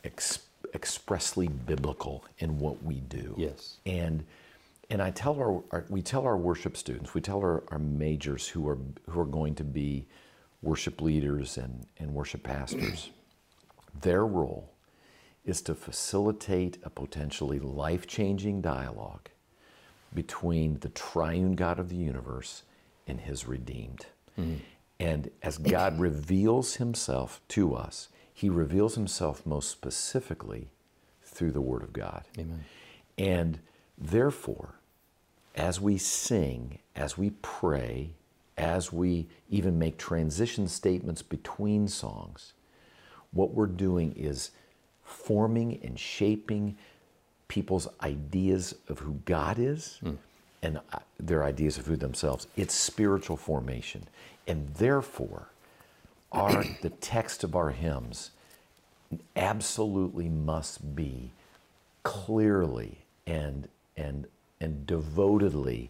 ex- 0.04 0.40
expressly 0.74 1.48
biblical 1.48 2.24
in 2.40 2.60
what 2.60 2.82
we 2.84 2.96
do. 2.96 3.36
Yes. 3.38 3.78
And 3.86 4.24
and 4.90 5.02
I 5.02 5.10
tell 5.12 5.36
our, 5.36 5.64
our 5.72 5.86
we 5.90 6.02
tell 6.02 6.26
our 6.26 6.38
worship 6.38 6.76
students, 6.76 7.14
we 7.14 7.22
tell 7.22 7.40
our, 7.40 7.64
our 7.70 7.80
majors 7.80 8.48
who 8.48 8.68
are 8.68 8.78
who 9.10 9.22
are 9.22 9.26
going 9.26 9.56
to 9.56 9.64
be 9.64 10.06
worship 10.62 11.02
leaders 11.02 11.58
and, 11.58 11.86
and 12.00 12.14
worship 12.14 12.44
pastors, 12.44 13.10
their 14.02 14.26
role 14.26 14.71
is 15.46 15.62
to 15.64 15.76
facilitate 15.76 16.78
a 16.84 16.90
potentially 16.90 17.60
life-changing 17.60 18.62
dialogue 18.62 19.30
between 20.14 20.80
the 20.80 20.90
triune 20.90 21.56
God 21.56 21.80
of 21.80 21.90
the 21.90 21.96
universe 21.96 22.64
and 23.08 23.22
his 23.22 23.48
redeemed. 23.48 24.06
Mm. 24.40 24.60
And 25.00 25.32
as 25.42 25.58
God 25.58 26.00
reveals 26.00 26.76
himself 26.76 27.42
to 27.50 27.74
us, 27.74 28.10
he 28.34 28.50
reveals 28.50 28.96
himself 28.96 29.46
most 29.46 29.70
specifically 29.70 30.70
through 31.24 31.52
the 31.52 31.62
Word 31.62 31.82
of 31.82 31.94
God. 31.94 32.24
Amen. 32.38 32.66
And 33.18 33.60
therefore, 33.98 34.76
as 35.56 35.82
we 35.82 35.98
sing, 35.98 36.80
as 36.96 37.18
we 37.18 37.32
pray, 37.42 38.12
as 38.58 38.94
we 38.94 39.28
even 39.50 39.80
make 39.80 39.98
transition 39.98 40.68
statements 40.68 41.22
between 41.22 41.88
songs, 41.88 42.54
what 43.32 43.54
we're 43.54 43.66
doing 43.66 44.14
is 44.16 44.52
forming 45.12 45.80
and 45.84 46.00
shaping 46.00 46.77
people's 47.48 47.88
ideas 48.01 48.75
of 48.88 49.00
who 49.00 49.20
God 49.25 49.60
is 49.60 50.00
and 50.63 50.77
uh, 50.77 51.00
their 51.20 51.44
ideas 51.44 51.77
of 51.77 51.86
who 51.86 51.96
themselves. 51.96 52.48
It's 52.56 52.74
spiritual 52.74 53.38
formation. 53.38 54.03
And 54.48 54.74
therefore, 54.75 55.48
our, 56.32 56.63
the 56.82 56.89
text 56.89 57.44
of 57.44 57.56
our 57.56 57.72
hymns 57.72 58.32
absolutely 59.36 60.30
must 60.30 60.96
be 60.96 61.32
clearly 62.03 63.00
and, 63.27 63.68
and, 63.98 64.27
and 64.60 64.88
devotedly 64.88 65.89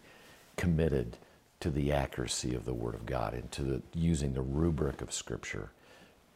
committed 0.58 1.18
to 1.60 1.70
the 1.70 1.92
accuracy 1.92 2.56
of 2.56 2.66
the 2.66 2.74
Word 2.74 2.96
of 2.96 3.06
God 3.06 3.34
and 3.34 3.52
to 3.52 3.62
the, 3.62 3.82
using 3.94 4.34
the 4.34 4.42
rubric 4.42 5.02
of 5.02 5.14
Scripture 5.14 5.70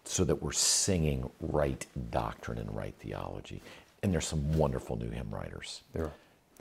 so 0.07 0.23
that 0.23 0.41
we're 0.41 0.51
singing 0.51 1.29
right 1.39 1.85
doctrine 2.11 2.57
and 2.57 2.75
right 2.75 2.93
theology. 2.99 3.61
And 4.03 4.13
there's 4.13 4.27
some 4.27 4.57
wonderful 4.57 4.95
new 4.95 5.09
hymn 5.09 5.29
writers. 5.29 5.81
There 5.93 6.05
are. 6.05 6.13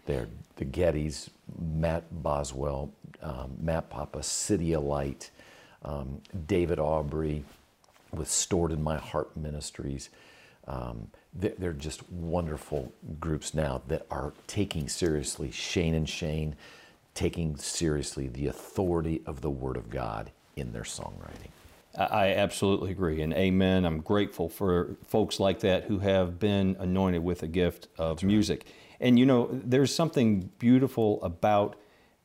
They're 0.06 0.28
the 0.56 0.64
Gettys, 0.64 1.30
Matt 1.58 2.04
Boswell, 2.22 2.90
um, 3.22 3.56
Matt 3.60 3.88
Papa, 3.88 4.18
CityAlight, 4.18 5.30
um, 5.82 6.20
David 6.46 6.78
Aubrey 6.78 7.44
with 8.12 8.30
Stored 8.30 8.72
in 8.72 8.82
My 8.82 8.98
Heart 8.98 9.36
Ministries. 9.36 10.10
Um, 10.66 11.08
they're 11.34 11.72
just 11.72 12.08
wonderful 12.10 12.92
groups 13.18 13.54
now 13.54 13.82
that 13.88 14.06
are 14.10 14.32
taking 14.46 14.88
seriously 14.88 15.50
Shane 15.50 15.94
and 15.94 16.08
Shane, 16.08 16.54
taking 17.14 17.56
seriously 17.56 18.28
the 18.28 18.46
authority 18.46 19.20
of 19.26 19.40
the 19.40 19.50
Word 19.50 19.76
of 19.76 19.90
God 19.90 20.30
in 20.56 20.72
their 20.72 20.82
songwriting. 20.82 21.50
I 21.96 22.34
absolutely 22.34 22.90
agree, 22.90 23.22
and 23.22 23.32
amen. 23.34 23.84
I'm 23.84 24.00
grateful 24.00 24.48
for 24.48 24.96
folks 25.06 25.38
like 25.38 25.60
that 25.60 25.84
who 25.84 26.00
have 26.00 26.38
been 26.38 26.76
anointed 26.78 27.22
with 27.22 27.42
a 27.42 27.46
gift 27.46 27.88
of 27.98 28.22
music. 28.22 28.66
And 29.00 29.18
you 29.18 29.26
know, 29.26 29.48
there's 29.52 29.94
something 29.94 30.50
beautiful 30.58 31.22
about 31.22 31.76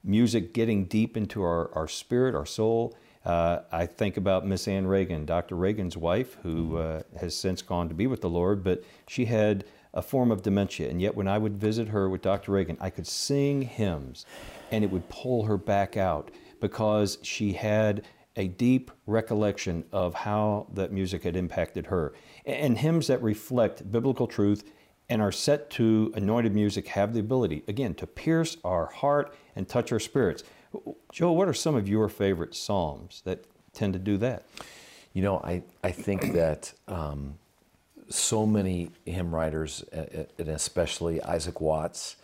music 0.04 0.54
getting 0.54 0.86
deep 0.86 1.18
into 1.18 1.44
our, 1.44 1.74
our 1.76 1.88
spirit, 1.88 2.36
our 2.36 2.46
soul. 2.46 2.96
Uh, 3.26 3.60
I 3.72 3.86
think 3.86 4.18
about 4.18 4.46
Miss 4.46 4.68
Ann 4.68 4.88
Reagan, 4.88 5.26
Dr. 5.26 5.56
Reagan's 5.56 5.98
wife, 5.98 6.38
who 6.42 6.78
uh, 6.78 7.04
has 7.20 7.36
since 7.36 7.62
gone 7.62 7.90
to 7.90 7.96
be 7.96 8.08
with 8.08 8.22
the 8.22 8.30
Lord, 8.30 8.64
but 8.64 8.84
she 9.08 9.26
had 9.26 9.66
a 9.94 10.02
form 10.02 10.32
of 10.32 10.42
dementia. 10.42 10.90
And 10.90 11.02
yet, 11.02 11.16
when 11.16 11.28
I 11.28 11.38
would 11.38 11.58
visit 11.58 11.90
her 11.90 12.10
with 12.10 12.22
Dr. 12.22 12.54
Reagan, 12.54 12.78
I 12.80 12.90
could 12.90 13.08
sing 13.08 13.64
hymns 13.64 14.26
and 14.72 14.84
it 14.84 14.92
would 14.92 15.10
pull 15.10 15.44
her 15.44 15.58
back 15.58 15.98
out 15.98 16.32
because 16.60 17.18
she 17.22 17.54
had 17.54 18.04
a 18.39 18.48
deep 18.48 18.89
recollection 19.05 19.84
of 19.91 20.13
how 20.13 20.65
that 20.74 20.93
music 20.93 21.24
had 21.24 21.36
impacted 21.36 21.88
her. 21.88 22.13
And 22.46 22.77
hymns 22.77 23.08
that 23.08 23.22
reflect 23.22 23.91
biblical 23.91 24.27
truth 24.27 24.63
and 25.10 25.22
are 25.22 25.31
set 25.31 25.69
to 25.72 26.13
anointed 26.15 26.55
music 26.55 26.88
have 26.88 27.13
the 27.13 27.19
ability, 27.19 27.63
again, 27.67 27.93
to 27.96 28.08
pierce 28.08 28.55
our 28.63 28.86
heart 28.88 29.36
and 29.58 29.67
touch 29.67 29.91
our 29.91 30.00
spirits. 30.00 30.43
Joe, 31.12 31.34
what 31.34 31.50
are 31.50 31.53
some 31.53 31.75
of 31.75 31.89
your 31.89 32.08
favorite 32.08 32.55
psalms 32.55 33.22
that 33.25 33.43
tend 33.74 33.91
to 33.93 34.00
do 34.00 34.17
that? 34.17 34.46
You 35.13 35.22
know, 35.24 35.39
I, 35.39 35.63
I 35.84 35.91
think 35.91 36.31
that 36.34 36.72
um, 36.88 37.38
so 38.08 38.46
many 38.46 38.91
hymn 39.03 39.36
writers, 39.36 39.84
and 39.91 40.48
especially 40.48 41.22
Isaac 41.24 41.60
Watts, 41.60 42.15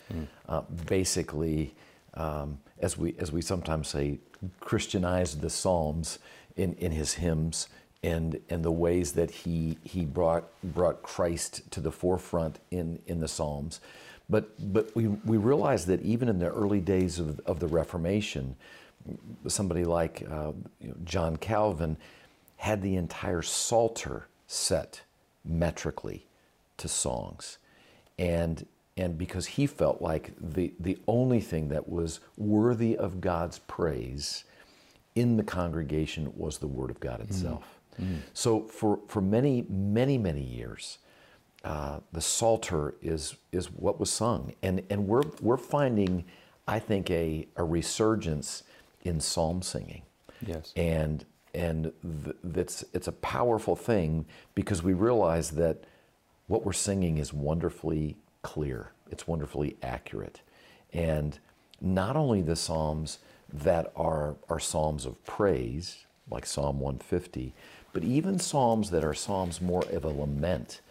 uh, 0.48 0.62
basically, 0.86 1.75
um, 2.13 2.60
as 2.79 2.98
we 2.98 3.15
as 3.19 3.31
we 3.31 3.41
sometimes 3.41 3.88
say, 3.89 4.19
Christianized 4.60 5.42
the 5.42 5.50
Psalms 5.50 6.20
in, 6.56 6.74
in 6.75 6.92
his 6.92 7.14
hymns 7.14 7.68
and 8.04 8.40
and 8.50 8.64
the 8.64 8.72
ways 8.72 9.14
that 9.14 9.32
he 9.32 9.78
he 9.84 10.06
brought 10.06 10.46
brought 10.64 11.02
Christ 11.02 11.70
to 11.72 11.80
the 11.80 11.92
forefront 11.92 12.60
in 12.72 13.00
in 13.08 13.20
the 13.20 13.28
Psalms. 13.28 13.80
But 14.30 14.50
but 14.74 14.96
we 14.96 15.08
we 15.08 15.38
realize 15.38 15.86
that 15.88 16.02
even 16.02 16.30
in 16.30 16.40
the 16.40 16.50
early 16.50 16.80
days 16.82 17.20
of, 17.20 17.40
of 17.42 17.60
the 17.60 17.68
Reformation, 17.68 18.56
somebody 19.48 19.84
like 19.84 20.24
uh, 20.30 20.52
you 20.80 20.90
know, 20.90 20.96
John 21.04 21.38
Calvin 21.38 21.98
had 22.58 22.82
the 22.82 22.96
entire 22.96 23.42
Psalter 23.42 24.28
set 24.48 25.02
metrically 25.44 26.25
to 26.78 26.88
songs. 26.88 27.58
And, 28.18 28.66
and 28.98 29.18
because 29.18 29.46
he 29.46 29.68
felt 29.68 30.02
like 30.02 30.34
the, 30.40 30.74
the 30.80 30.98
only 31.08 31.42
thing 31.42 31.70
that 31.70 31.90
was 31.90 32.20
worthy 32.38 32.98
of 32.98 33.22
God's 33.22 33.60
praise 33.60 34.46
in 35.16 35.38
the 35.38 35.44
congregation 35.44 36.32
was 36.36 36.60
the 36.60 36.68
Word 36.68 36.90
of 36.92 37.00
God 37.00 37.22
itself. 37.22 37.80
So 38.34 38.62
for, 38.64 39.00
for 39.08 39.22
many, 39.22 39.66
many, 39.70 40.18
many 40.18 40.44
years, 40.44 41.00
uh, 41.64 42.00
the 42.14 42.22
Psalter 42.22 42.96
is, 43.02 43.36
is 43.52 43.68
what 43.72 44.00
was 44.00 44.10
sung. 44.12 44.54
And, 44.64 44.84
and 44.90 45.08
we're, 45.08 45.24
we're 45.42 45.58
finding, 45.58 46.25
I 46.68 46.80
think, 46.80 47.12
a, 47.12 47.48
a 47.58 47.64
resurgence 47.64 48.64
in 49.04 49.20
psalm 49.20 49.62
singing 49.62 50.04
Yes. 50.46 50.74
and 50.75 51.25
and 51.54 51.92
th- 52.25 52.36
that's 52.44 52.86
it's 52.94 53.08
a 53.08 53.14
powerful 53.14 53.75
thing 53.75 54.25
because 54.56 54.84
we 54.84 54.94
realize 54.94 55.52
that 55.52 55.86
what 56.48 56.66
we're 56.66 56.74
singing 56.74 57.18
is 57.18 57.34
wonderfully 57.34 58.18
clear. 58.46 58.92
It's 59.12 59.28
wonderfully 59.28 59.75
accurate. 59.82 60.42
And 60.94 61.38
not 61.82 62.16
only 62.16 62.42
the 62.42 62.56
psalms 62.56 63.20
that 63.52 63.92
are 63.96 64.36
are 64.50 64.60
psalms 64.60 65.06
of 65.06 65.24
praise 65.25 66.06
like 66.30 66.46
psalm 66.46 66.80
150 66.80 67.54
but 67.94 68.04
even 68.04 68.40
psalms 68.40 68.90
that 68.92 69.04
are 69.04 69.14
psalms 69.14 69.62
more 69.62 69.84
of 69.92 70.04
a 70.04 70.10
lament. 70.10 70.82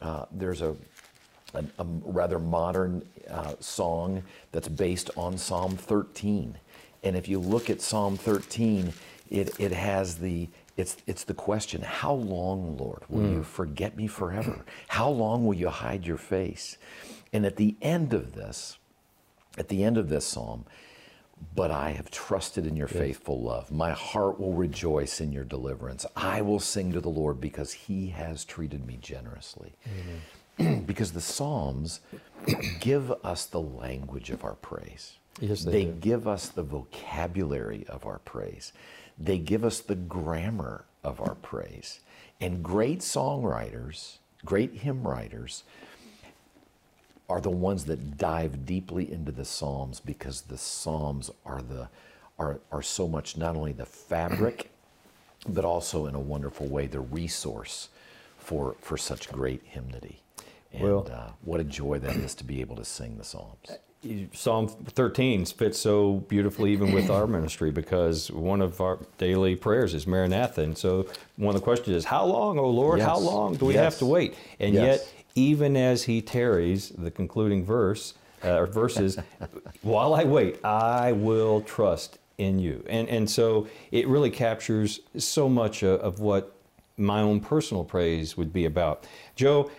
Uh, 0.00 0.24
there's 0.32 0.62
a 0.62 0.74
a, 1.54 1.64
a 1.78 1.84
rather 2.04 2.38
modern 2.38 3.06
uh, 3.30 3.54
song 3.60 4.22
that's 4.52 4.68
based 4.68 5.10
on 5.16 5.38
Psalm 5.38 5.76
13. 5.76 6.56
And 7.04 7.16
if 7.16 7.28
you 7.28 7.38
look 7.38 7.70
at 7.70 7.80
Psalm 7.80 8.16
13, 8.16 8.92
it, 9.30 9.58
it 9.58 9.72
has 9.72 10.16
the 10.16 10.48
it's, 10.78 10.96
it's 11.08 11.24
the 11.24 11.34
question 11.34 11.82
how 11.82 12.12
long, 12.12 12.76
Lord, 12.76 13.02
will 13.08 13.28
you 13.28 13.36
hmm. 13.38 13.42
forget 13.42 13.96
me 13.96 14.06
forever? 14.06 14.64
How 14.86 15.10
long 15.10 15.44
will 15.44 15.54
you 15.54 15.68
hide 15.68 16.06
your 16.06 16.16
face? 16.16 16.78
And 17.32 17.44
at 17.44 17.56
the 17.56 17.76
end 17.82 18.14
of 18.14 18.34
this, 18.34 18.78
at 19.58 19.68
the 19.68 19.82
end 19.82 19.98
of 19.98 20.08
this 20.08 20.24
psalm, 20.24 20.64
but 21.54 21.70
I 21.70 21.90
have 21.90 22.10
trusted 22.10 22.64
in 22.64 22.76
your 22.76 22.88
faithful 22.88 23.40
love. 23.40 23.70
My 23.70 23.90
heart 23.90 24.40
will 24.40 24.54
rejoice 24.54 25.20
in 25.20 25.32
your 25.32 25.44
deliverance. 25.44 26.06
I 26.16 26.42
will 26.42 26.60
sing 26.60 26.92
to 26.92 27.00
the 27.00 27.08
Lord 27.08 27.40
because 27.40 27.72
he 27.72 28.08
has 28.08 28.44
treated 28.44 28.86
me 28.86 28.98
generously. 29.00 29.74
because 30.86 31.12
the 31.12 31.20
Psalms 31.20 32.00
give 32.80 33.12
us 33.24 33.46
the 33.46 33.60
language 33.60 34.30
of 34.30 34.44
our 34.44 34.54
praise. 34.54 35.14
Yes, 35.40 35.62
they 35.64 35.84
they 35.84 35.92
give 35.92 36.26
us 36.26 36.48
the 36.48 36.64
vocabulary 36.64 37.84
of 37.88 38.06
our 38.06 38.18
praise. 38.20 38.72
They 39.18 39.38
give 39.38 39.64
us 39.64 39.80
the 39.80 39.94
grammar 39.94 40.84
of 41.04 41.20
our 41.20 41.34
praise. 41.36 42.00
And 42.40 42.62
great 42.62 43.00
songwriters, 43.00 44.18
great 44.44 44.74
hymn 44.74 45.06
writers, 45.06 45.64
are 47.28 47.40
the 47.40 47.50
ones 47.50 47.84
that 47.86 48.16
dive 48.16 48.64
deeply 48.64 49.10
into 49.12 49.32
the 49.32 49.44
Psalms 49.44 50.00
because 50.00 50.42
the 50.42 50.58
Psalms 50.58 51.30
are 51.44 51.62
the 51.62 51.88
are, 52.38 52.60
are 52.70 52.82
so 52.82 53.08
much 53.08 53.36
not 53.36 53.56
only 53.56 53.72
the 53.72 53.84
fabric, 53.86 54.70
but 55.48 55.64
also 55.64 56.06
in 56.06 56.14
a 56.14 56.20
wonderful 56.20 56.66
way 56.68 56.86
the 56.86 57.00
resource 57.00 57.88
for 58.38 58.76
for 58.80 58.96
such 58.96 59.30
great 59.30 59.62
hymnody. 59.64 60.20
And 60.72 60.82
Well- 60.84 61.08
uh, 61.12 61.32
what 61.42 61.60
a 61.60 61.64
joy 61.64 61.98
that 61.98 62.16
is 62.16 62.34
to 62.36 62.44
be 62.44 62.60
able 62.60 62.76
to 62.76 62.84
sing 62.84 63.18
the 63.18 63.24
Psalms. 63.24 63.70
Psalm 64.32 64.68
13 64.68 65.44
fits 65.44 65.78
so 65.78 66.24
beautifully 66.28 66.72
even 66.72 66.92
with 66.92 67.10
our 67.10 67.26
ministry 67.26 67.72
because 67.72 68.30
one 68.30 68.60
of 68.60 68.80
our 68.80 68.98
daily 69.18 69.56
prayers 69.56 69.92
is 69.92 70.06
Maranatha. 70.06 70.62
And 70.62 70.78
so 70.78 71.08
one 71.36 71.54
of 71.56 71.60
the 71.60 71.64
questions 71.64 71.96
is, 71.96 72.04
How 72.04 72.24
long, 72.24 72.58
O 72.58 72.70
Lord? 72.70 73.00
How 73.00 73.18
long 73.18 73.56
do 73.56 73.66
we 73.66 73.74
Yes. 73.74 73.82
have 73.82 73.98
to 73.98 74.06
wait? 74.06 74.34
And 74.60 74.74
Yes. 74.74 75.00
yet, 75.00 75.12
even 75.34 75.76
as 75.76 76.04
he 76.04 76.22
tarries, 76.22 76.90
the 76.90 77.10
concluding 77.10 77.64
verse, 77.64 78.14
uh, 78.44 78.60
or 78.60 78.66
verses, 78.66 79.18
while 79.82 80.14
I 80.14 80.24
wait, 80.24 80.64
I 80.64 81.10
will 81.12 81.60
trust 81.62 82.18
in 82.38 82.60
you. 82.60 82.84
And, 82.88 83.08
and 83.08 83.28
so 83.28 83.66
it 83.90 84.06
really 84.06 84.30
captures 84.30 85.00
so 85.16 85.48
much 85.48 85.82
of, 85.82 86.00
of 86.00 86.20
what 86.20 86.54
my 86.96 87.20
own 87.20 87.40
personal 87.40 87.82
praise 87.84 88.36
would 88.36 88.52
be 88.52 88.64
about. 88.64 89.06
Joe, 89.34 89.70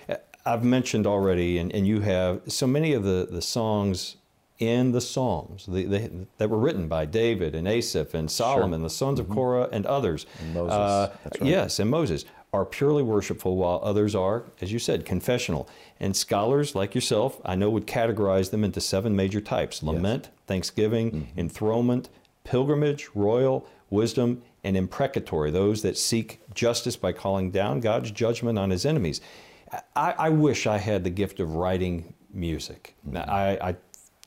I've 0.46 0.64
mentioned 0.64 1.06
already, 1.06 1.58
and, 1.58 1.74
and 1.74 1.86
you 1.88 2.02
have, 2.02 2.42
so 2.48 2.66
many 2.68 2.94
of 2.94 3.04
the, 3.04 3.28
the 3.30 3.42
songs 3.42 4.16
in 4.58 4.92
the 4.92 5.02
Psalms 5.02 5.66
the, 5.68 5.86
the, 5.86 6.12
that 6.38 6.50
were 6.50 6.58
written 6.58 6.88
by 6.88 7.06
David 7.06 7.56
and 7.56 7.68
Asaph 7.68 8.14
and 8.14 8.30
Solomon, 8.30 8.82
the 8.82 8.90
sons 8.90 9.20
of 9.20 9.30
Korah, 9.30 9.70
and 9.72 9.86
others. 9.86 10.26
Mm-hmm. 10.26 10.46
And 10.46 10.54
Moses, 10.54 10.74
Uh, 10.74 11.18
right. 11.40 11.50
Yes, 11.50 11.80
and 11.80 11.90
Moses 11.90 12.26
are 12.52 12.66
purely 12.66 13.04
worshipful, 13.04 13.56
while 13.58 13.80
others 13.84 14.16
are, 14.16 14.44
as 14.60 14.72
you 14.72 14.80
said, 14.80 15.06
confessional. 15.06 15.70
And 16.00 16.16
scholars 16.16 16.74
like 16.74 16.96
yourself, 16.96 17.40
I 17.46 17.56
know, 17.56 17.70
would 17.70 17.86
categorize 17.86 18.50
them 18.50 18.64
into 18.64 18.82
seven 18.82 19.16
major 19.16 19.40
types 19.40 19.84
lament, 19.84 20.30
thanksgiving, 20.48 21.12
Mm-hmm. 21.12 21.40
enthronement, 21.40 22.10
pilgrimage, 22.44 23.10
royal, 23.14 23.68
wisdom, 23.90 24.42
and 24.64 24.76
imprecatory, 24.76 25.52
those 25.52 25.84
that 25.84 25.98
seek 25.98 26.42
justice 26.54 26.96
by 26.98 27.12
calling 27.14 27.52
down 27.52 27.80
God's 27.80 28.12
judgment 28.12 28.58
on 28.60 28.72
his 28.72 28.86
enemies. 28.86 29.22
I, 29.96 30.16
I 30.18 30.30
wish 30.30 30.68
I 30.68 30.78
had 30.78 31.04
the 31.04 31.10
gift 31.10 31.40
of 31.40 31.56
writing 31.56 32.14
music. 32.34 32.96
Mm-hmm. 33.06 33.14
Now, 33.14 33.24
I, 33.24 33.70
I 33.70 33.76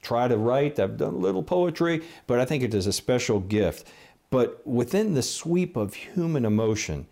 try 0.02 0.28
to 0.28 0.36
write, 0.36 0.78
I've 0.78 0.96
done 0.96 1.14
a 1.14 1.18
little 1.18 1.42
poetry, 1.42 2.02
but 2.26 2.38
I 2.38 2.44
think 2.44 2.62
it 2.62 2.74
is 2.74 2.86
a 2.86 2.92
special 2.92 3.40
gift. 3.40 3.88
But 4.30 4.66
within 4.66 5.14
the 5.14 5.22
sweep 5.22 5.76
of 5.76 5.94
human 5.94 6.44
emotion, 6.44 7.06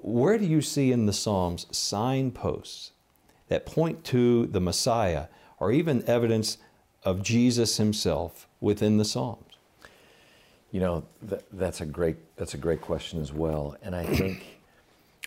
where 0.00 0.38
do 0.38 0.44
you 0.44 0.60
see 0.60 0.92
in 0.92 1.06
the 1.06 1.12
Psalms 1.12 1.66
signposts 1.70 2.92
that 3.48 3.64
point 3.64 4.04
to 4.04 4.46
the 4.46 4.60
Messiah 4.60 5.26
or 5.58 5.72
even 5.72 6.04
evidence 6.08 6.58
of 7.04 7.22
Jesus 7.22 7.76
himself 7.76 8.48
within 8.60 8.98
the 8.98 9.04
Psalms? 9.04 9.44
You 10.70 10.80
know, 10.80 11.04
th- 11.28 11.42
that's 11.52 11.80
a 11.80 11.86
great 11.86 12.16
that's 12.36 12.54
a 12.54 12.58
great 12.58 12.80
question 12.80 13.22
as 13.22 13.32
well. 13.32 13.76
And 13.82 13.96
I 13.96 14.04
think 14.04 14.57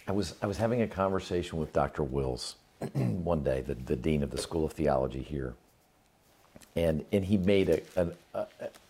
I 0.08 0.12
was 0.12 0.36
I 0.42 0.48
was 0.48 0.58
having 0.58 0.82
a 0.82 0.88
conversation 0.88 1.60
with 1.60 1.74
Dr. 1.74 2.04
Wills 2.04 2.56
one 2.94 3.44
day, 3.44 3.62
the, 3.62 3.76
the 3.76 3.96
dean 3.96 4.24
of 4.24 4.32
the 4.32 4.38
School 4.38 4.66
of 4.66 4.74
Theology 4.74 5.22
here, 5.22 5.54
and 6.76 7.06
and 7.12 7.26
he 7.26 7.38
made 7.38 7.70
a 7.70 7.82
an, 7.96 8.14
a, 8.34 8.46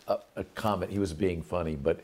a, 0.08 0.18
a 0.36 0.44
comment. 0.54 0.90
He 0.90 0.98
was 0.98 1.12
being 1.12 1.42
funny, 1.42 1.76
but 1.76 2.00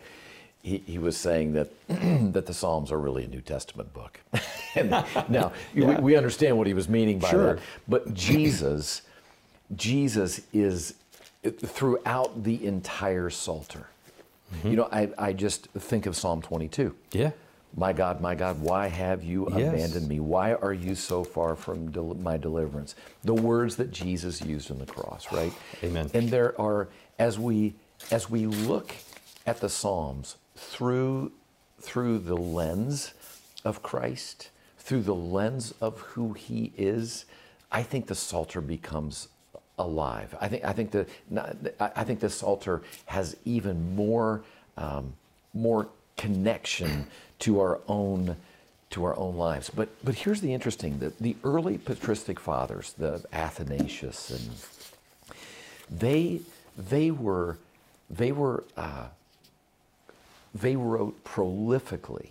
he, 0.63 0.79
he 0.87 0.99
was 0.99 1.17
saying 1.17 1.53
that 1.55 1.71
that 2.33 2.47
the 2.47 2.55
Psalms 2.55 2.93
are 2.93 2.99
really 2.99 3.25
a 3.25 3.29
New 3.29 3.41
Testament 3.41 3.93
book. 3.93 4.21
and 4.75 4.91
now 5.29 5.53
we, 5.75 5.85
we 5.97 6.17
understand 6.17 6.57
what 6.59 6.67
he 6.67 6.75
was 6.75 6.89
meaning 6.89 7.19
by 7.19 7.31
Sure. 7.31 7.55
that. 7.55 7.63
But 7.87 8.15
Jesus, 8.15 9.03
Jesus 9.77 10.43
is 10.53 10.95
uh, 11.45 11.51
throughout 11.51 12.45
the 12.45 12.67
entire 12.67 13.31
Psalter. 13.31 13.87
Mm-hmm. 14.55 14.69
You 14.69 14.77
know, 14.77 14.89
I, 14.91 15.11
I 15.19 15.33
just 15.33 15.69
think 15.69 16.07
of 16.07 16.17
Psalm 16.17 16.43
22. 16.43 16.95
Yeah. 17.13 17.31
My 17.77 17.93
God, 17.93 18.21
my 18.21 18.35
God, 18.35 18.61
why 18.61 18.89
have 18.89 19.23
you 19.23 19.49
Yes. 19.51 19.69
abandoned 19.73 20.09
me? 20.09 20.21
Why 20.21 20.55
are 20.55 20.73
you 20.73 20.95
so 20.95 21.23
far 21.23 21.55
from 21.55 21.91
del- 21.91 22.15
my 22.15 22.37
deliverance? 22.37 22.95
The 23.23 23.35
words 23.35 23.77
that 23.77 23.91
Jesus 23.91 24.41
used 24.41 24.71
on 24.71 24.79
the 24.79 24.87
cross, 24.87 25.31
right? 25.33 25.53
Amen. 25.85 26.11
And 26.15 26.29
there 26.31 26.59
are, 26.61 26.89
as 27.19 27.39
we 27.39 27.75
as 28.11 28.31
we 28.31 28.47
look 28.47 28.93
at 29.47 29.61
the 29.61 29.69
Psalms 29.69 30.37
through 30.57 31.33
through 31.81 32.19
the 32.19 32.37
lens 32.37 33.13
of 33.65 33.83
Christ, 33.83 34.51
through 34.79 35.03
the 35.03 35.15
lens 35.15 35.75
of 35.81 36.01
who 36.01 36.33
He 36.33 36.73
is, 36.77 37.25
I 37.71 37.83
think 37.83 38.07
the 38.07 38.15
Psalter 38.15 38.61
becomes 38.61 39.29
alive. 39.79 40.35
I 40.41 40.49
think 40.49 40.65
I 40.65 40.73
think 40.73 40.91
the 40.91 41.07
I 41.79 41.91
I 41.97 42.05
think 42.05 42.21
the 42.21 42.31
Psalter 42.31 42.83
has 43.07 43.37
even 43.45 43.95
more 43.95 44.43
um, 44.77 45.15
more 45.55 45.89
connection 46.17 47.07
to 47.41 47.61
our 47.61 47.81
own 47.89 48.37
to 48.91 49.05
our 49.05 49.17
own 49.19 49.37
lives. 49.37 49.71
But 49.71 49.89
but 50.05 50.15
here's 50.15 50.41
the 50.41 50.55
interesting 50.55 50.99
that 51.01 51.19
the 51.19 51.37
early 51.45 51.79
patristic 51.79 52.41
fathers, 52.41 52.95
the 52.97 53.25
Athanasius 53.33 54.31
and 54.31 56.01
they 56.01 56.41
they 56.77 57.11
were 57.11 57.59
they 58.11 58.33
were 58.33 58.65
uh, 58.77 59.09
they 60.55 60.77
wrote 60.77 61.23
prolifically 61.25 62.29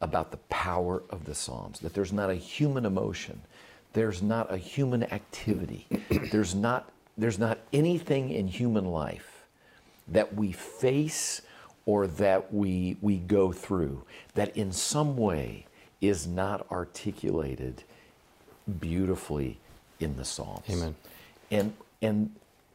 about 0.00 0.30
the 0.30 0.36
power 0.48 1.02
of 1.10 1.24
the 1.24 1.34
Psalms, 1.34 1.80
that 1.80 1.94
there's 1.94 2.12
not 2.12 2.30
a 2.30 2.34
human 2.34 2.86
emotion, 2.86 3.40
there's 3.92 4.22
not 4.22 4.52
a 4.52 4.56
human 4.56 5.02
activity, 5.04 5.86
there's 6.30 6.54
not, 6.54 6.90
there's 7.16 7.38
not 7.38 7.58
anything 7.72 8.30
in 8.30 8.46
human 8.46 8.84
life 8.84 9.44
that 10.06 10.34
we 10.34 10.52
face 10.52 11.42
or 11.88 12.06
that 12.06 12.52
we, 12.52 12.98
we 13.00 13.16
go 13.16 13.50
through 13.50 14.02
that 14.34 14.54
in 14.54 14.70
some 14.70 15.16
way 15.16 15.64
is 16.02 16.26
not 16.26 16.70
articulated 16.70 17.82
beautifully 18.78 19.58
in 19.98 20.14
the 20.18 20.24
Psalms. 20.24 20.66
Amen. 20.68 20.94
And 21.50 21.72
and 22.02 22.30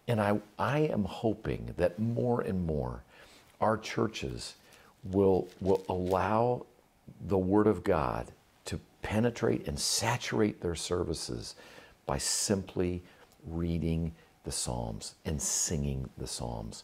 and 0.07 0.19
I 0.19 0.39
I 0.57 0.79
am 0.79 1.03
hoping 1.03 1.75
that 1.77 1.99
more 1.99 2.41
and 2.41 2.65
more 2.65 3.03
our 3.61 3.77
churches 3.77 4.55
will 5.03 5.47
will 5.61 5.83
allow 5.87 6.65
the 7.27 7.37
Word 7.37 7.67
of 7.67 7.83
God 7.83 8.31
to 8.65 8.79
penetrate 9.03 9.67
and 9.67 9.79
saturate 9.79 10.59
their 10.59 10.73
services 10.75 11.53
by 12.07 12.17
simply 12.17 13.03
reading 13.45 14.13
the 14.43 14.51
Psalms 14.51 15.13
and 15.23 15.39
singing 15.39 16.09
the 16.17 16.25
Psalms 16.27 16.83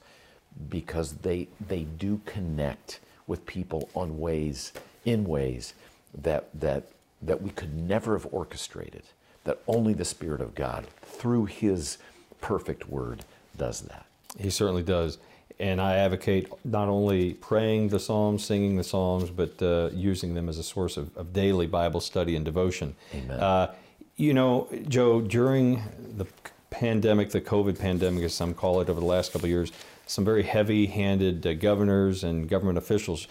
because 0.69 1.13
they 1.13 1.47
they 1.67 1.83
do 1.83 2.21
connect 2.25 2.99
with 3.27 3.45
people 3.45 3.89
on 3.93 4.19
ways 4.19 4.73
in 5.05 5.23
ways 5.23 5.73
that 6.13 6.49
that 6.59 6.89
that 7.21 7.41
we 7.41 7.49
could 7.49 7.75
never 7.75 8.17
have 8.17 8.27
orchestrated 8.31 9.03
that 9.43 9.59
only 9.67 9.93
the 9.93 10.05
spirit 10.05 10.41
of 10.41 10.55
God 10.55 10.88
through 11.01 11.45
his 11.45 11.97
perfect 12.41 12.89
word 12.89 13.23
does 13.57 13.81
that 13.81 14.05
He 14.38 14.49
certainly 14.49 14.83
does. 14.83 15.17
And 15.59 15.81
I 15.81 15.95
advocate 15.97 16.47
not 16.63 16.88
only 16.88 17.33
praying 17.33 17.89
the 17.89 17.99
Psalms, 17.99 18.45
singing 18.45 18.77
the 18.77 18.83
Psalms, 18.83 19.29
but 19.29 19.62
uh, 19.62 19.89
using 19.93 20.33
them 20.33 20.47
as 20.47 20.57
a 20.57 20.63
source 20.63 20.95
of, 20.95 21.15
of 21.17 21.33
daily 21.33 21.67
Bible 21.67 21.99
study 21.99 22.38
and 22.38 22.45
devotion. 22.45 22.95
Amen. 23.13 23.39
Uh, 23.39 23.73
you 24.15 24.33
know, 24.33 24.69
Joe, 24.88 25.19
during 25.19 25.83
the 26.15 26.25
pandemic, 26.69 27.31
the 27.31 27.41
COVID 27.41 27.77
pandemic, 27.77 28.23
as 28.23 28.33
some 28.33 28.53
call 28.53 28.79
it, 28.79 28.89
over 28.89 29.01
the 29.01 29.05
last 29.05 29.33
couple 29.33 29.47
of 29.47 29.49
years, 29.49 29.73
some 30.09 30.25
very 30.25 30.41
heavy 30.41 30.87
handed 30.87 31.45
uh, 31.45 31.53
governors 31.53 32.23
and 32.23 32.49
government 32.49 32.79
officials 32.79 33.27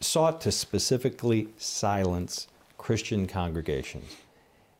sought 0.00 0.40
to 0.40 0.50
specifically 0.50 1.48
silence 1.58 2.48
Christian 2.78 3.26
congregations. 3.26 4.16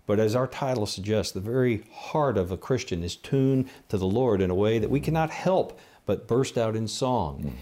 But 0.07 0.19
as 0.19 0.35
our 0.35 0.47
title 0.47 0.87
suggests, 0.87 1.33
the 1.33 1.41
very 1.41 1.85
heart 1.93 2.39
of 2.39 2.51
a 2.51 2.57
Christian 2.57 3.05
is 3.05 3.15
tuned 3.15 3.69
to 3.91 3.99
the 3.99 4.07
Lord 4.07 4.41
in 4.41 4.49
a 4.49 4.55
way 4.55 4.79
that 4.79 4.89
we 4.89 5.01
cannot 5.01 5.29
help 5.29 5.79
but 6.07 6.27
burst 6.27 6.57
out 6.57 6.77
in 6.77 6.89
song. 6.89 7.55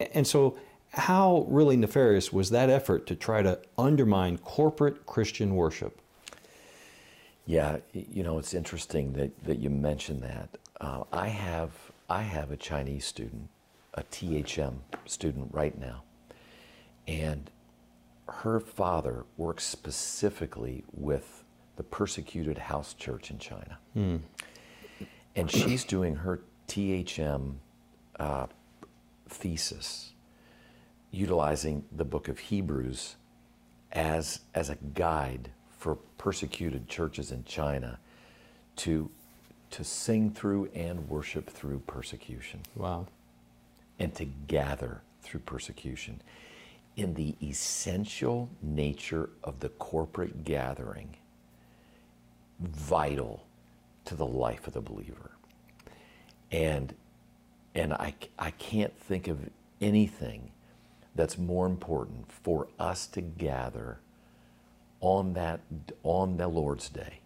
And 0.00 0.26
so, 0.26 0.56
How 0.92 1.44
really 1.48 1.76
nefarious 1.76 2.32
was 2.32 2.48
that 2.50 2.70
effort 2.70 3.06
to 3.08 3.14
try 3.14 3.42
to 3.42 3.58
undermine 3.76 4.38
corporate 4.38 5.04
Christian 5.04 5.54
worship? 5.54 6.00
Yeah, 7.44 7.78
you 7.92 8.22
know, 8.22 8.38
it's 8.38 8.54
interesting 8.54 9.12
that, 9.12 9.44
that 9.44 9.58
you 9.58 9.68
mentioned 9.68 10.22
that. 10.22 10.48
Uh, 10.80 11.04
I 11.12 11.28
have 11.28 11.70
I 12.08 12.22
have 12.22 12.50
a 12.50 12.56
Chinese 12.56 13.04
student, 13.04 13.48
a 13.94 14.02
THM 14.02 14.78
student 15.06 15.52
right 15.52 15.78
now, 15.78 16.02
and 17.06 17.50
her 18.28 18.60
father 18.60 19.24
works 19.36 19.64
specifically 19.64 20.84
with 20.92 21.44
the 21.76 21.82
persecuted 21.82 22.58
house 22.58 22.94
church 22.94 23.30
in 23.30 23.38
China. 23.38 23.78
Mm. 23.96 24.20
And 25.34 25.50
she's 25.50 25.84
doing 25.84 26.16
her 26.16 26.40
THM 26.68 27.56
uh, 28.18 28.46
thesis 29.28 30.12
utilizing 31.10 31.84
the 31.92 32.04
book 32.04 32.28
of 32.28 32.38
Hebrews 32.38 33.16
as, 33.92 34.40
as 34.54 34.68
a 34.68 34.76
guide 34.94 35.50
for 35.78 35.96
persecuted 36.18 36.88
churches 36.88 37.30
in 37.30 37.44
China 37.44 37.98
to, 38.76 39.10
to 39.70 39.84
sing 39.84 40.30
through 40.30 40.70
and 40.74 41.08
worship 41.08 41.50
through 41.50 41.80
persecution. 41.80 42.60
Wow. 42.74 43.06
And 43.98 44.14
to 44.14 44.24
gather 44.24 45.02
through 45.22 45.40
persecution. 45.40 46.20
In 46.96 47.14
the 47.14 47.34
essential 47.42 48.48
nature 48.62 49.30
of 49.44 49.60
the 49.60 49.68
corporate 49.68 50.44
gathering, 50.44 51.16
vital 52.60 53.44
to 54.06 54.14
the 54.14 54.26
life 54.26 54.66
of 54.66 54.72
the 54.72 54.80
believer. 54.80 55.32
And, 56.50 56.94
and 57.74 57.92
I, 57.92 58.14
I 58.38 58.50
can't 58.52 58.96
think 58.98 59.28
of 59.28 59.50
anything 59.80 60.52
that's 61.14 61.36
more 61.36 61.66
important 61.66 62.30
for 62.30 62.68
us 62.78 63.06
to 63.08 63.20
gather 63.20 63.98
on 65.00 65.34
that 65.34 65.60
on 66.02 66.36
the 66.36 66.48
Lord's 66.48 66.88
day 66.88 67.20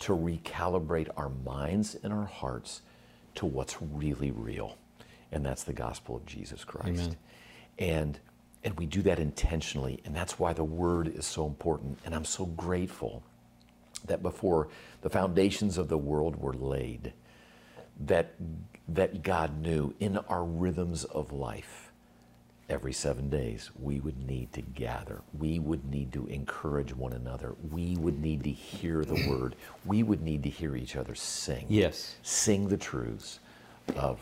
to 0.00 0.12
recalibrate 0.16 1.08
our 1.16 1.30
minds 1.44 1.96
and 2.02 2.12
our 2.12 2.26
hearts 2.26 2.82
to 3.36 3.46
what's 3.46 3.76
really 3.80 4.30
real 4.30 4.76
and 5.32 5.44
that's 5.44 5.64
the 5.64 5.72
gospel 5.72 6.16
of 6.16 6.24
Jesus 6.24 6.64
Christ. 6.64 6.88
Amen. 6.88 7.16
And 7.78 8.18
and 8.64 8.76
we 8.78 8.86
do 8.86 9.02
that 9.02 9.18
intentionally 9.18 10.00
and 10.04 10.14
that's 10.14 10.38
why 10.38 10.52
the 10.52 10.64
word 10.64 11.08
is 11.08 11.26
so 11.26 11.46
important 11.46 11.98
and 12.04 12.14
I'm 12.14 12.24
so 12.24 12.46
grateful 12.46 13.22
that 14.06 14.22
before 14.22 14.68
the 15.02 15.10
foundations 15.10 15.78
of 15.78 15.88
the 15.88 15.98
world 15.98 16.36
were 16.36 16.54
laid, 16.54 17.12
that, 18.00 18.34
that 18.88 19.22
God 19.22 19.60
knew 19.60 19.94
in 20.00 20.18
our 20.18 20.44
rhythms 20.44 21.04
of 21.04 21.32
life, 21.32 21.85
every 22.68 22.92
seven 22.92 23.28
days, 23.28 23.70
we 23.80 24.00
would 24.00 24.26
need 24.26 24.52
to 24.52 24.62
gather. 24.62 25.22
We 25.38 25.58
would 25.58 25.84
need 25.90 26.12
to 26.12 26.26
encourage 26.26 26.94
one 26.94 27.12
another. 27.12 27.54
We 27.70 27.96
would 27.96 28.20
need 28.20 28.42
to 28.44 28.50
hear 28.50 29.04
the 29.04 29.28
word. 29.28 29.56
We 29.84 30.02
would 30.02 30.22
need 30.22 30.42
to 30.42 30.50
hear 30.50 30.76
each 30.76 30.96
other 30.96 31.14
sing. 31.14 31.66
Yes. 31.68 32.16
Sing 32.22 32.68
the 32.68 32.76
truths 32.76 33.40
of. 33.96 34.18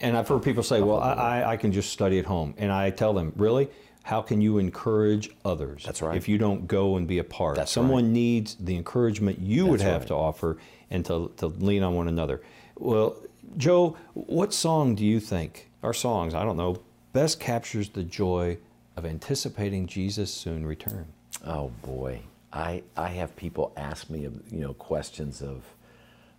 And 0.00 0.16
I've 0.16 0.28
heard 0.28 0.42
people 0.42 0.62
say, 0.62 0.80
well, 0.80 1.00
I, 1.00 1.44
I 1.44 1.56
can 1.56 1.72
just 1.72 1.90
study 1.90 2.18
at 2.18 2.24
home. 2.24 2.54
And 2.56 2.72
I 2.72 2.90
tell 2.90 3.12
them, 3.12 3.32
really? 3.36 3.68
how 4.04 4.20
can 4.20 4.42
you 4.42 4.58
encourage 4.58 5.30
others? 5.46 5.82
That's 5.82 6.02
right. 6.02 6.14
If 6.14 6.28
you 6.28 6.36
don't 6.36 6.68
go 6.68 6.96
and 6.96 7.08
be 7.08 7.18
a 7.20 7.24
part, 7.24 7.56
That's 7.56 7.72
someone 7.72 8.04
right. 8.04 8.12
needs 8.12 8.54
the 8.56 8.76
encouragement 8.76 9.38
you 9.38 9.62
That's 9.62 9.70
would 9.70 9.80
have 9.80 10.02
right. 10.02 10.08
to 10.08 10.14
offer 10.14 10.58
and 10.90 11.04
to, 11.06 11.32
to 11.38 11.46
lean 11.46 11.82
on 11.82 11.94
one 11.94 12.06
another. 12.06 12.42
Well, 12.76 13.16
Joe, 13.56 13.96
what 14.12 14.52
song 14.52 14.94
do 14.94 15.06
you 15.06 15.20
think, 15.20 15.70
our 15.82 15.94
songs, 15.94 16.34
I 16.34 16.44
don't 16.44 16.58
know, 16.58 16.82
best 17.14 17.40
captures 17.40 17.88
the 17.88 18.02
joy 18.02 18.58
of 18.96 19.06
anticipating 19.06 19.86
Jesus' 19.86 20.34
soon 20.34 20.66
return? 20.66 21.06
Oh 21.46 21.70
boy, 21.82 22.20
I 22.52 22.82
I 22.96 23.08
have 23.08 23.34
people 23.36 23.72
ask 23.78 24.10
me, 24.10 24.28
you 24.50 24.60
know, 24.60 24.74
questions 24.74 25.40
of 25.40 25.64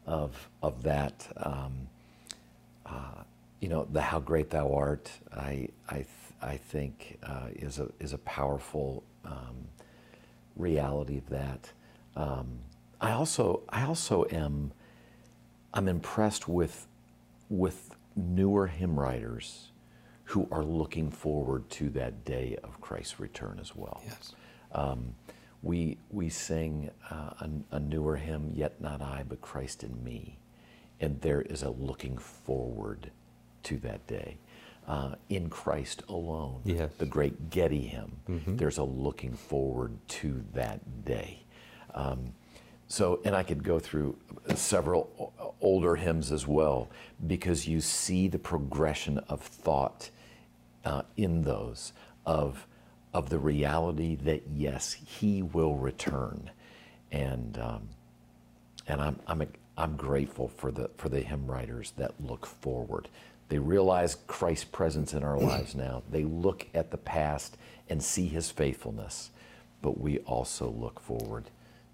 of 0.06 0.50
of 0.62 0.84
that. 0.84 1.28
Um, 1.38 1.88
uh, 2.86 3.24
you 3.62 3.70
know, 3.70 3.88
the 3.92 4.02
how 4.02 4.20
great 4.20 4.52
thou 4.52 4.72
art. 4.74 5.10
I 5.36 5.70
I 5.90 6.06
I 6.42 6.58
think 6.58 7.18
uh, 7.24 7.48
is 7.56 7.80
a 7.80 7.90
is 8.00 8.14
a 8.14 8.20
powerful 8.20 9.04
um, 9.24 9.68
reality 10.56 11.18
of 11.18 11.30
that. 11.30 11.72
Um, 12.16 12.60
I 13.02 13.12
also 13.12 13.62
I 13.70 13.86
also 13.86 14.26
am 14.30 14.72
I'm 15.74 15.88
impressed 15.88 16.48
with 16.48 16.88
with 17.50 17.96
newer 18.16 18.68
hymn 18.68 19.00
writers 19.00 19.72
who 20.26 20.48
are 20.52 20.64
looking 20.64 21.10
forward 21.10 21.70
to 21.70 21.90
that 21.92 22.26
day 22.26 22.58
of 22.64 22.82
Christ's 22.82 23.20
return 23.20 23.60
as 23.62 23.76
well. 23.76 24.02
Yes. 24.06 24.34
Um, 24.72 25.16
we 25.62 25.98
we 26.12 26.30
sing 26.30 26.92
uh, 27.10 27.32
a, 27.40 27.50
a 27.72 27.80
newer 27.80 28.18
hymn, 28.18 28.52
yet 28.54 28.80
not 28.82 29.02
I, 29.02 29.24
but 29.28 29.42
Christ 29.42 29.84
in 29.84 30.04
me, 30.04 30.38
and 31.00 31.20
there 31.22 31.42
is 31.42 31.64
a 31.64 31.70
looking 31.70 32.18
forward 32.18 33.12
to 33.64 33.78
that 33.80 34.06
day 34.06 34.38
uh, 34.88 35.16
in 35.30 35.50
Christ 35.50 36.04
alone. 36.10 36.62
Yes. 36.66 36.92
The 36.98 37.06
great 37.06 37.50
Getty 37.50 37.82
hymn. 37.82 38.18
Mm-hmm. 38.30 38.58
There's 38.58 38.78
a 38.78 38.84
looking 38.84 39.34
forward 39.34 39.98
to 40.08 40.44
that 40.54 41.06
day. 41.06 41.44
Um, 41.94 42.34
so, 42.88 43.20
and 43.26 43.36
I 43.36 43.42
could 43.42 43.64
go 43.64 43.80
through 43.80 44.18
several 44.54 45.56
older 45.60 45.96
hymns 45.96 46.32
as 46.32 46.46
well 46.46 46.90
because 47.26 47.68
you 47.68 47.82
see 47.82 48.28
the 48.28 48.38
progression 48.38 49.18
of 49.30 49.42
thought 49.42 50.12
uh, 50.86 51.02
in 51.18 51.42
those 51.42 51.92
of 52.26 52.66
of 53.14 53.30
the 53.30 53.40
reality 53.40 54.16
that 54.16 54.44
yes, 54.54 54.94
He 54.94 55.42
will 55.42 55.76
return, 55.76 56.52
and 57.12 57.58
um, 57.58 57.90
and 58.88 59.02
I'm 59.02 59.20
I'm 59.28 59.48
I'm 59.78 59.96
grateful 59.96 60.48
for 60.48 60.72
the 60.72 60.90
for 60.98 61.10
the 61.10 61.22
hymn 61.22 61.48
writers 61.48 61.94
that 61.98 62.14
look 62.20 62.46
forward. 62.46 63.10
They 63.48 63.60
realize 63.60 64.18
Christ's 64.28 64.66
presence 64.66 65.14
in 65.14 65.24
our 65.24 65.38
lives 65.38 65.76
now. 65.76 66.04
They 66.10 66.24
look 66.24 66.68
at 66.74 66.92
the 66.92 66.98
past 66.98 67.58
and 67.90 68.02
see 68.04 68.28
his 68.28 68.50
faithfulness, 68.50 69.30
but 69.82 70.00
we 70.00 70.20
also 70.20 70.70
look 70.70 71.00
forward 71.00 71.46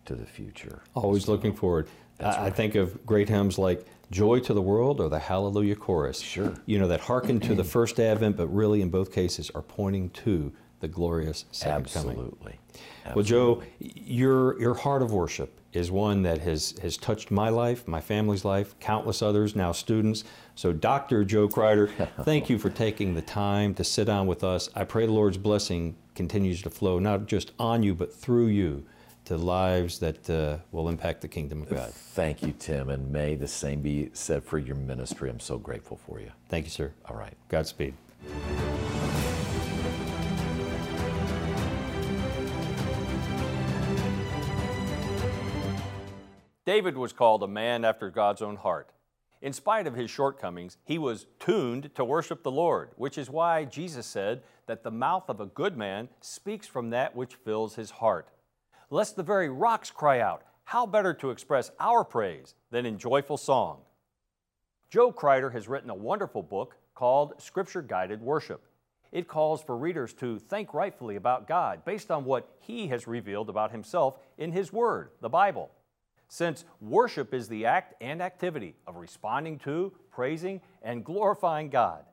to 0.05 0.15
the 0.15 0.25
future. 0.25 0.81
Always 0.95 1.25
so, 1.25 1.31
looking 1.33 1.53
forward. 1.53 1.87
I, 2.19 2.23
right. 2.23 2.39
I, 2.39 2.49
think 2.49 2.75
of 2.75 3.05
great 3.05 3.29
hymns 3.29 3.57
like 3.57 3.85
Joy 4.11 4.39
to 4.41 4.53
the 4.53 4.61
World 4.61 4.99
or 4.99 5.09
the 5.09 5.19
Hallelujah 5.19 5.75
Chorus. 5.75 6.19
Sure. 6.19 6.53
You 6.65 6.77
know, 6.77 6.87
that 6.89 6.99
hearken 6.99 7.39
to 7.39 7.55
the 7.55 7.63
first 7.75 7.99
advent, 7.99 8.37
but 8.37 8.47
really 8.47 8.81
in 8.81 8.89
both 8.89 9.11
cases 9.11 9.49
are 9.55 9.61
pointing 9.61 10.09
to 10.11 10.51
the 10.81 10.87
glorious 10.87 11.45
second 11.51 11.83
Absolutely. 11.83 12.13
coming. 12.13 12.59
Absolutely. 13.05 13.15
Well, 13.15 13.23
Joe, 13.23 13.63
your, 13.79 14.59
your 14.59 14.73
heart 14.73 15.01
of 15.01 15.13
worship 15.13 15.59
is 15.73 15.89
one 15.89 16.23
that 16.23 16.39
has, 16.39 16.75
has 16.81 16.97
touched 16.97 17.31
my 17.31 17.49
life, 17.49 17.87
my 17.87 18.01
family's 18.01 18.43
life, 18.43 18.77
countless 18.79 19.21
others, 19.21 19.55
now 19.55 19.71
students. 19.71 20.25
So, 20.55 20.73
Dr. 20.73 21.23
Joe 21.23 21.47
Crider, 21.47 21.87
thank 22.23 22.49
you 22.49 22.57
for 22.57 22.69
taking 22.69 23.13
the 23.13 23.21
time 23.21 23.73
to 23.75 23.83
sit 23.83 24.05
down 24.05 24.27
with 24.27 24.43
us. 24.43 24.69
I 24.75 24.83
pray 24.83 25.05
the 25.05 25.13
Lord's 25.13 25.37
blessing 25.37 25.95
continues 26.15 26.61
to 26.63 26.69
flow, 26.69 26.99
not 26.99 27.27
just 27.27 27.51
on 27.57 27.83
you, 27.83 27.95
but 27.95 28.13
through 28.13 28.47
you 28.47 28.83
to 29.25 29.37
lives 29.37 29.99
that 29.99 30.29
uh, 30.29 30.57
will 30.71 30.89
impact 30.89 31.21
the 31.21 31.27
kingdom 31.27 31.61
of 31.61 31.69
God. 31.69 31.91
Thank 31.91 32.41
you, 32.41 32.53
Tim, 32.57 32.89
and 32.89 33.11
may 33.11 33.35
the 33.35 33.47
same 33.47 33.81
be 33.81 34.09
said 34.13 34.43
for 34.43 34.57
your 34.57 34.75
ministry. 34.75 35.29
I'm 35.29 35.39
so 35.39 35.57
grateful 35.57 35.97
for 36.05 36.19
you. 36.19 36.31
Thank 36.49 36.65
you, 36.65 36.71
sir. 36.71 36.91
All 37.09 37.15
right. 37.15 37.35
Godspeed. 37.49 37.93
David 46.65 46.95
was 46.95 47.11
called 47.11 47.43
a 47.43 47.47
man 47.47 47.83
after 47.83 48.09
God's 48.09 48.41
own 48.41 48.55
heart. 48.55 48.91
In 49.41 49.53
spite 49.53 49.87
of 49.87 49.95
his 49.95 50.11
shortcomings, 50.11 50.77
he 50.85 50.99
was 50.99 51.25
tuned 51.39 51.93
to 51.95 52.05
worship 52.05 52.43
the 52.43 52.51
Lord, 52.51 52.91
which 52.95 53.17
is 53.17 53.29
why 53.29 53.65
Jesus 53.65 54.05
said 54.05 54.43
that 54.67 54.83
the 54.83 54.91
mouth 54.91 55.27
of 55.27 55.41
a 55.41 55.47
good 55.47 55.75
man 55.75 56.09
speaks 56.21 56.67
from 56.67 56.91
that 56.91 57.15
which 57.15 57.33
fills 57.33 57.75
his 57.75 57.89
heart. 57.89 58.29
Lest 58.91 59.15
the 59.15 59.23
very 59.23 59.49
rocks 59.49 59.89
cry 59.89 60.19
out, 60.19 60.43
how 60.65 60.85
better 60.85 61.15
to 61.15 61.31
express 61.31 61.71
our 61.79 62.03
praise 62.03 62.53
than 62.69 62.85
in 62.85 62.99
joyful 62.99 63.37
song? 63.37 63.79
Joe 64.91 65.11
Crider 65.11 65.49
has 65.49 65.67
written 65.67 65.89
a 65.89 65.95
wonderful 65.95 66.43
book 66.43 66.75
called 66.93 67.41
Scripture 67.41 67.81
Guided 67.81 68.21
Worship. 68.21 68.63
It 69.11 69.27
calls 69.27 69.63
for 69.63 69.75
readers 69.75 70.13
to 70.15 70.37
think 70.37 70.73
rightfully 70.75 71.15
about 71.15 71.47
God 71.47 71.83
based 71.85 72.11
on 72.11 72.25
what 72.25 72.53
He 72.59 72.87
has 72.89 73.07
revealed 73.07 73.49
about 73.49 73.71
Himself 73.71 74.19
in 74.37 74.51
His 74.51 74.71
Word, 74.71 75.09
the 75.21 75.29
Bible 75.29 75.71
since 76.31 76.63
worship 76.79 77.33
is 77.33 77.49
the 77.49 77.65
act 77.65 77.93
and 77.99 78.21
activity 78.21 78.73
of 78.87 78.95
responding 78.95 79.59
to, 79.59 79.91
praising, 80.09 80.61
and 80.81 81.03
glorifying 81.03 81.69
God. 81.69 82.05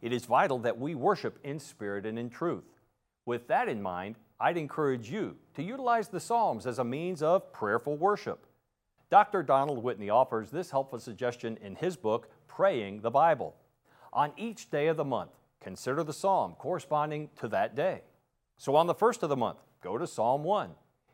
It 0.00 0.10
is 0.10 0.24
vital 0.24 0.58
that 0.60 0.78
we 0.78 0.94
worship 0.94 1.38
in 1.44 1.60
spirit 1.60 2.06
and 2.06 2.18
in 2.18 2.30
truth. 2.30 2.64
With 3.26 3.46
that 3.48 3.68
in 3.68 3.82
mind, 3.82 4.16
I'd 4.40 4.56
encourage 4.56 5.10
you 5.10 5.36
to 5.54 5.62
utilize 5.62 6.08
the 6.08 6.20
Psalms 6.20 6.66
as 6.66 6.78
a 6.78 6.84
means 6.84 7.22
of 7.22 7.52
prayerful 7.52 7.96
worship. 7.96 8.46
Dr. 9.10 9.42
Donald 9.42 9.82
Whitney 9.82 10.10
offers 10.10 10.50
this 10.50 10.70
helpful 10.70 11.00
suggestion 11.00 11.58
in 11.62 11.74
his 11.74 11.96
book, 11.96 12.30
Praying 12.46 13.00
the 13.00 13.10
Bible. 13.10 13.56
On 14.12 14.32
each 14.36 14.70
day 14.70 14.86
of 14.86 14.96
the 14.96 15.04
month, 15.04 15.32
consider 15.60 16.04
the 16.04 16.12
psalm 16.12 16.54
corresponding 16.58 17.30
to 17.36 17.48
that 17.48 17.74
day. 17.74 18.02
So 18.56 18.76
on 18.76 18.86
the 18.86 18.94
first 18.94 19.22
of 19.22 19.28
the 19.28 19.36
month, 19.36 19.58
go 19.82 19.98
to 19.98 20.06
Psalm 20.06 20.44
1. 20.44 20.70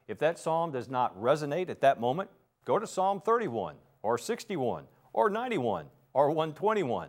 If 0.06 0.18
that 0.18 0.38
psalm 0.38 0.72
does 0.72 0.90
not 0.90 1.18
resonate 1.18 1.70
at 1.70 1.80
that 1.80 2.00
moment, 2.00 2.30
go 2.64 2.78
to 2.78 2.86
Psalm 2.86 3.20
31 3.20 3.76
or 4.02 4.18
61 4.18 4.84
or 5.12 5.30
91 5.30 5.86
or 6.12 6.30
121. 6.30 7.08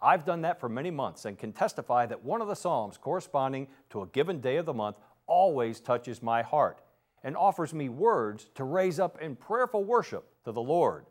I've 0.00 0.24
done 0.24 0.42
that 0.42 0.58
for 0.58 0.68
many 0.68 0.90
months 0.90 1.24
and 1.26 1.38
can 1.38 1.52
testify 1.52 2.06
that 2.06 2.24
one 2.24 2.40
of 2.40 2.48
the 2.48 2.56
psalms 2.56 2.98
corresponding 2.98 3.68
to 3.90 4.02
a 4.02 4.06
given 4.08 4.40
day 4.40 4.56
of 4.56 4.66
the 4.66 4.74
month 4.74 4.96
always 5.32 5.80
touches 5.80 6.22
my 6.22 6.42
heart 6.42 6.82
and 7.24 7.34
offers 7.38 7.72
me 7.72 7.88
words 7.88 8.50
to 8.54 8.64
raise 8.64 9.00
up 9.00 9.18
in 9.22 9.34
prayerful 9.34 9.82
worship 9.82 10.26
to 10.44 10.52
the 10.52 10.60
Lord. 10.60 11.06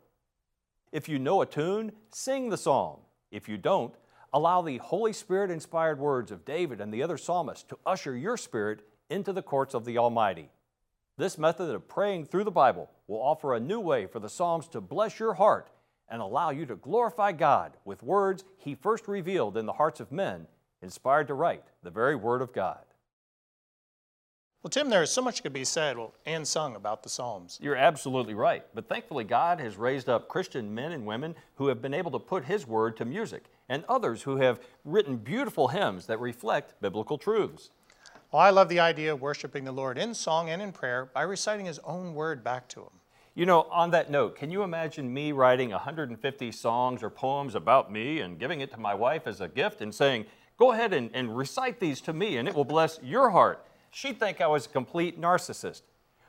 If 0.92 1.08
you 1.08 1.18
know 1.18 1.42
a 1.42 1.46
tune, 1.46 1.90
sing 2.10 2.48
the 2.48 2.56
psalm. 2.56 3.00
If 3.32 3.48
you 3.48 3.56
don't, 3.56 3.92
allow 4.32 4.62
the 4.62 4.78
Holy 4.78 5.12
Spirit 5.12 5.50
inspired 5.50 5.98
words 5.98 6.30
of 6.30 6.44
David 6.44 6.80
and 6.80 6.94
the 6.94 7.02
other 7.02 7.18
psalmists 7.18 7.64
to 7.64 7.78
usher 7.84 8.16
your 8.16 8.36
spirit 8.36 8.86
into 9.10 9.32
the 9.32 9.42
courts 9.42 9.74
of 9.74 9.84
the 9.84 9.98
Almighty. 9.98 10.50
This 11.18 11.36
method 11.36 11.74
of 11.74 11.88
praying 11.88 12.26
through 12.26 12.44
the 12.44 12.52
Bible 12.52 12.90
will 13.08 13.20
offer 13.20 13.54
a 13.54 13.60
new 13.60 13.80
way 13.80 14.06
for 14.06 14.20
the 14.20 14.28
Psalms 14.28 14.68
to 14.68 14.80
bless 14.80 15.18
your 15.18 15.34
heart 15.34 15.68
and 16.08 16.22
allow 16.22 16.50
you 16.50 16.64
to 16.66 16.76
glorify 16.76 17.32
God 17.32 17.76
with 17.84 18.04
words 18.04 18.44
He 18.56 18.76
first 18.76 19.08
revealed 19.08 19.56
in 19.56 19.66
the 19.66 19.72
hearts 19.72 19.98
of 19.98 20.12
men, 20.12 20.46
inspired 20.80 21.26
to 21.26 21.34
write 21.34 21.64
the 21.82 21.90
very 21.90 22.14
Word 22.14 22.40
of 22.40 22.52
God. 22.52 22.84
Well, 24.62 24.70
Tim, 24.70 24.90
there 24.90 25.02
is 25.02 25.10
so 25.10 25.22
much 25.22 25.42
could 25.42 25.52
be 25.52 25.64
said 25.64 25.98
well, 25.98 26.14
and 26.24 26.46
sung 26.46 26.76
about 26.76 27.02
the 27.02 27.08
Psalms. 27.08 27.58
You're 27.60 27.74
absolutely 27.74 28.34
right. 28.34 28.64
But 28.74 28.88
thankfully, 28.88 29.24
God 29.24 29.58
has 29.58 29.76
raised 29.76 30.08
up 30.08 30.28
Christian 30.28 30.72
men 30.72 30.92
and 30.92 31.04
women 31.04 31.34
who 31.56 31.66
have 31.66 31.82
been 31.82 31.92
able 31.92 32.12
to 32.12 32.20
put 32.20 32.44
His 32.44 32.64
Word 32.64 32.96
to 32.98 33.04
music, 33.04 33.46
and 33.68 33.82
others 33.88 34.22
who 34.22 34.36
have 34.36 34.60
written 34.84 35.16
beautiful 35.16 35.66
hymns 35.66 36.06
that 36.06 36.20
reflect 36.20 36.80
biblical 36.80 37.18
truths. 37.18 37.70
Well, 38.30 38.40
I 38.40 38.50
love 38.50 38.68
the 38.68 38.78
idea 38.78 39.12
of 39.12 39.20
worshiping 39.20 39.64
the 39.64 39.72
Lord 39.72 39.98
in 39.98 40.14
song 40.14 40.48
and 40.48 40.62
in 40.62 40.70
prayer 40.70 41.10
by 41.12 41.22
reciting 41.22 41.66
His 41.66 41.80
own 41.80 42.14
Word 42.14 42.44
back 42.44 42.68
to 42.68 42.82
Him. 42.82 43.00
You 43.34 43.46
know, 43.46 43.62
on 43.62 43.90
that 43.90 44.12
note, 44.12 44.36
can 44.36 44.52
you 44.52 44.62
imagine 44.62 45.12
me 45.12 45.32
writing 45.32 45.70
150 45.70 46.52
songs 46.52 47.02
or 47.02 47.10
poems 47.10 47.56
about 47.56 47.90
me 47.90 48.20
and 48.20 48.38
giving 48.38 48.60
it 48.60 48.70
to 48.70 48.78
my 48.78 48.94
wife 48.94 49.26
as 49.26 49.40
a 49.40 49.48
gift 49.48 49.80
and 49.80 49.92
saying, 49.92 50.26
go 50.56 50.70
ahead 50.70 50.92
and, 50.92 51.10
and 51.14 51.36
recite 51.36 51.80
these 51.80 52.00
to 52.02 52.12
me 52.12 52.36
and 52.36 52.46
it 52.46 52.54
will 52.54 52.64
bless 52.64 53.00
your 53.02 53.30
heart? 53.30 53.66
She'd 53.92 54.18
think 54.18 54.40
I 54.40 54.46
was 54.46 54.66
a 54.66 54.70
complete 54.70 55.20
narcissist. 55.20 55.82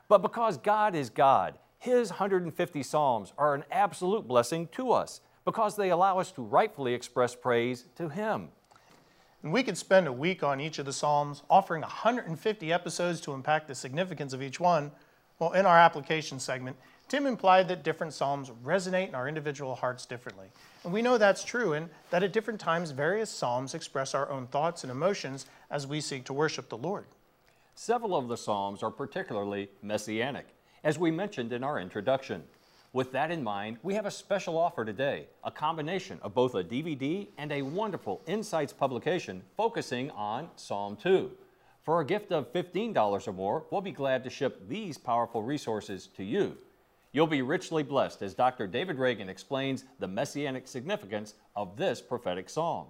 But 0.06 0.18
because 0.18 0.58
God 0.58 0.94
is 0.94 1.08
God, 1.08 1.58
His 1.78 2.10
150 2.10 2.82
Psalms 2.82 3.32
are 3.38 3.54
an 3.54 3.64
absolute 3.72 4.28
blessing 4.28 4.68
to 4.72 4.92
us 4.92 5.22
because 5.46 5.74
they 5.74 5.90
allow 5.90 6.18
us 6.18 6.30
to 6.32 6.42
rightfully 6.42 6.92
express 6.92 7.34
praise 7.34 7.86
to 7.96 8.10
Him. 8.10 8.48
And 9.42 9.52
we 9.52 9.62
could 9.62 9.78
spend 9.78 10.06
a 10.06 10.12
week 10.12 10.42
on 10.42 10.60
each 10.60 10.78
of 10.78 10.86
the 10.86 10.92
Psalms, 10.92 11.42
offering 11.48 11.80
150 11.80 12.72
episodes 12.72 13.20
to 13.22 13.34
unpack 13.34 13.66
the 13.66 13.74
significance 13.74 14.34
of 14.34 14.42
each 14.42 14.60
one. 14.60 14.92
Well, 15.38 15.52
in 15.52 15.64
our 15.64 15.78
application 15.78 16.38
segment, 16.38 16.76
Tim 17.08 17.26
implied 17.26 17.68
that 17.68 17.82
different 17.82 18.12
Psalms 18.12 18.50
resonate 18.64 19.08
in 19.08 19.14
our 19.14 19.28
individual 19.28 19.74
hearts 19.74 20.06
differently. 20.06 20.46
And 20.84 20.92
we 20.92 21.02
know 21.02 21.18
that's 21.18 21.44
true, 21.44 21.72
and 21.72 21.88
that 22.10 22.22
at 22.22 22.32
different 22.32 22.60
times, 22.60 22.90
various 22.90 23.30
Psalms 23.30 23.74
express 23.74 24.14
our 24.14 24.30
own 24.30 24.46
thoughts 24.46 24.84
and 24.84 24.90
emotions 24.90 25.46
as 25.70 25.86
we 25.86 26.00
seek 26.00 26.24
to 26.24 26.32
worship 26.32 26.68
the 26.68 26.78
Lord. 26.78 27.06
Several 27.76 28.16
of 28.16 28.28
the 28.28 28.36
Psalms 28.36 28.84
are 28.84 28.90
particularly 28.90 29.68
messianic, 29.82 30.46
as 30.84 30.96
we 30.96 31.10
mentioned 31.10 31.52
in 31.52 31.64
our 31.64 31.80
introduction. 31.80 32.44
With 32.92 33.10
that 33.10 33.32
in 33.32 33.42
mind, 33.42 33.78
we 33.82 33.94
have 33.94 34.06
a 34.06 34.12
special 34.12 34.56
offer 34.56 34.84
today 34.84 35.26
a 35.42 35.50
combination 35.50 36.20
of 36.22 36.34
both 36.34 36.54
a 36.54 36.62
DVD 36.62 37.26
and 37.36 37.50
a 37.50 37.62
wonderful 37.62 38.22
Insights 38.28 38.72
publication 38.72 39.42
focusing 39.56 40.12
on 40.12 40.50
Psalm 40.54 40.96
2. 40.96 41.32
For 41.82 42.00
a 42.00 42.06
gift 42.06 42.30
of 42.30 42.52
$15 42.52 43.26
or 43.26 43.32
more, 43.32 43.66
we'll 43.72 43.80
be 43.80 43.90
glad 43.90 44.22
to 44.22 44.30
ship 44.30 44.68
these 44.68 44.96
powerful 44.96 45.42
resources 45.42 46.06
to 46.16 46.22
you. 46.22 46.56
You'll 47.10 47.26
be 47.26 47.42
richly 47.42 47.82
blessed 47.82 48.22
as 48.22 48.34
Dr. 48.34 48.68
David 48.68 48.98
Reagan 48.98 49.28
explains 49.28 49.84
the 49.98 50.08
messianic 50.08 50.68
significance 50.68 51.34
of 51.56 51.76
this 51.76 52.00
prophetic 52.00 52.48
psalm. 52.48 52.86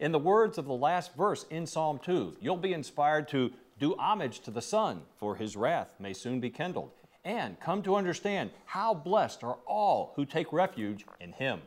In 0.00 0.10
the 0.10 0.18
words 0.18 0.58
of 0.58 0.64
the 0.64 0.72
last 0.72 1.14
verse 1.14 1.44
in 1.50 1.66
Psalm 1.66 2.00
2, 2.02 2.38
you'll 2.40 2.56
be 2.56 2.72
inspired 2.72 3.28
to 3.28 3.52
do 3.82 3.96
homage 3.98 4.38
to 4.38 4.52
the 4.52 4.62
Son, 4.62 5.02
for 5.16 5.34
his 5.34 5.56
wrath 5.56 5.92
may 5.98 6.12
soon 6.12 6.38
be 6.38 6.48
kindled, 6.48 6.92
and 7.24 7.58
come 7.58 7.82
to 7.82 7.96
understand 7.96 8.48
how 8.64 8.94
blessed 8.94 9.42
are 9.42 9.58
all 9.66 10.12
who 10.14 10.24
take 10.24 10.52
refuge 10.52 11.04
in 11.20 11.32
him. 11.32 11.60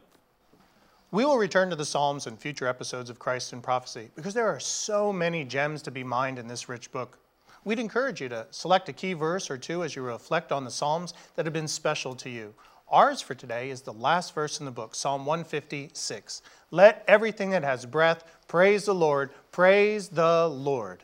We 1.12 1.26
will 1.26 1.38
return 1.38 1.70
to 1.72 1.76
the 1.76 1.84
Psalms 1.84 2.26
in 2.26 2.38
future 2.38 2.68
episodes 2.68 3.10
of 3.10 3.20
Christ 3.20 3.52
in 3.52 3.60
Prophecy 3.60 4.12
because 4.16 4.34
there 4.34 4.48
are 4.48 4.62
so 4.62 5.12
many 5.12 5.44
gems 5.44 5.82
to 5.82 5.92
be 5.92 6.06
mined 6.06 6.40
in 6.40 6.48
this 6.48 6.70
rich 6.70 6.90
book. 6.90 7.20
We'd 7.66 7.80
encourage 7.80 8.22
you 8.22 8.30
to 8.30 8.48
select 8.50 8.88
a 8.88 8.94
key 8.94 9.12
verse 9.12 9.52
or 9.52 9.58
two 9.58 9.84
as 9.84 9.94
you 9.94 10.02
reflect 10.02 10.54
on 10.54 10.64
the 10.64 10.72
Psalms 10.72 11.14
that 11.36 11.46
have 11.46 11.52
been 11.54 11.68
special 11.68 12.16
to 12.16 12.30
you. 12.30 12.54
Ours 12.88 13.20
for 13.20 13.36
today 13.36 13.72
is 13.72 13.82
the 13.82 13.92
last 13.92 14.34
verse 14.34 14.62
in 14.62 14.66
the 14.66 14.72
book, 14.72 14.96
Psalm 14.96 15.26
156. 15.26 16.42
Let 16.72 17.04
everything 17.10 17.50
that 17.50 17.64
has 17.64 17.86
breath 17.86 18.24
praise 18.48 18.86
the 18.86 18.96
Lord, 18.96 19.32
praise 19.52 20.08
the 20.08 20.48
Lord. 20.48 21.04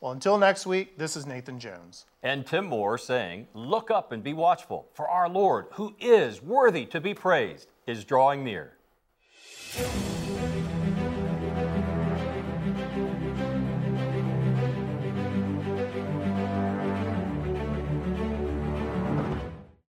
Well, 0.00 0.12
until 0.12 0.38
next 0.38 0.64
week, 0.64 0.96
this 0.96 1.14
is 1.14 1.26
Nathan 1.26 1.60
Jones. 1.60 2.06
And 2.22 2.46
Tim 2.46 2.64
Moore 2.64 2.96
saying, 2.96 3.48
Look 3.52 3.90
up 3.90 4.12
and 4.12 4.22
be 4.22 4.32
watchful, 4.32 4.88
for 4.94 5.06
our 5.06 5.28
Lord, 5.28 5.66
who 5.72 5.94
is 6.00 6.42
worthy 6.42 6.86
to 6.86 7.02
be 7.02 7.12
praised, 7.12 7.68
is 7.86 8.02
drawing 8.06 8.42
near. 8.42 8.78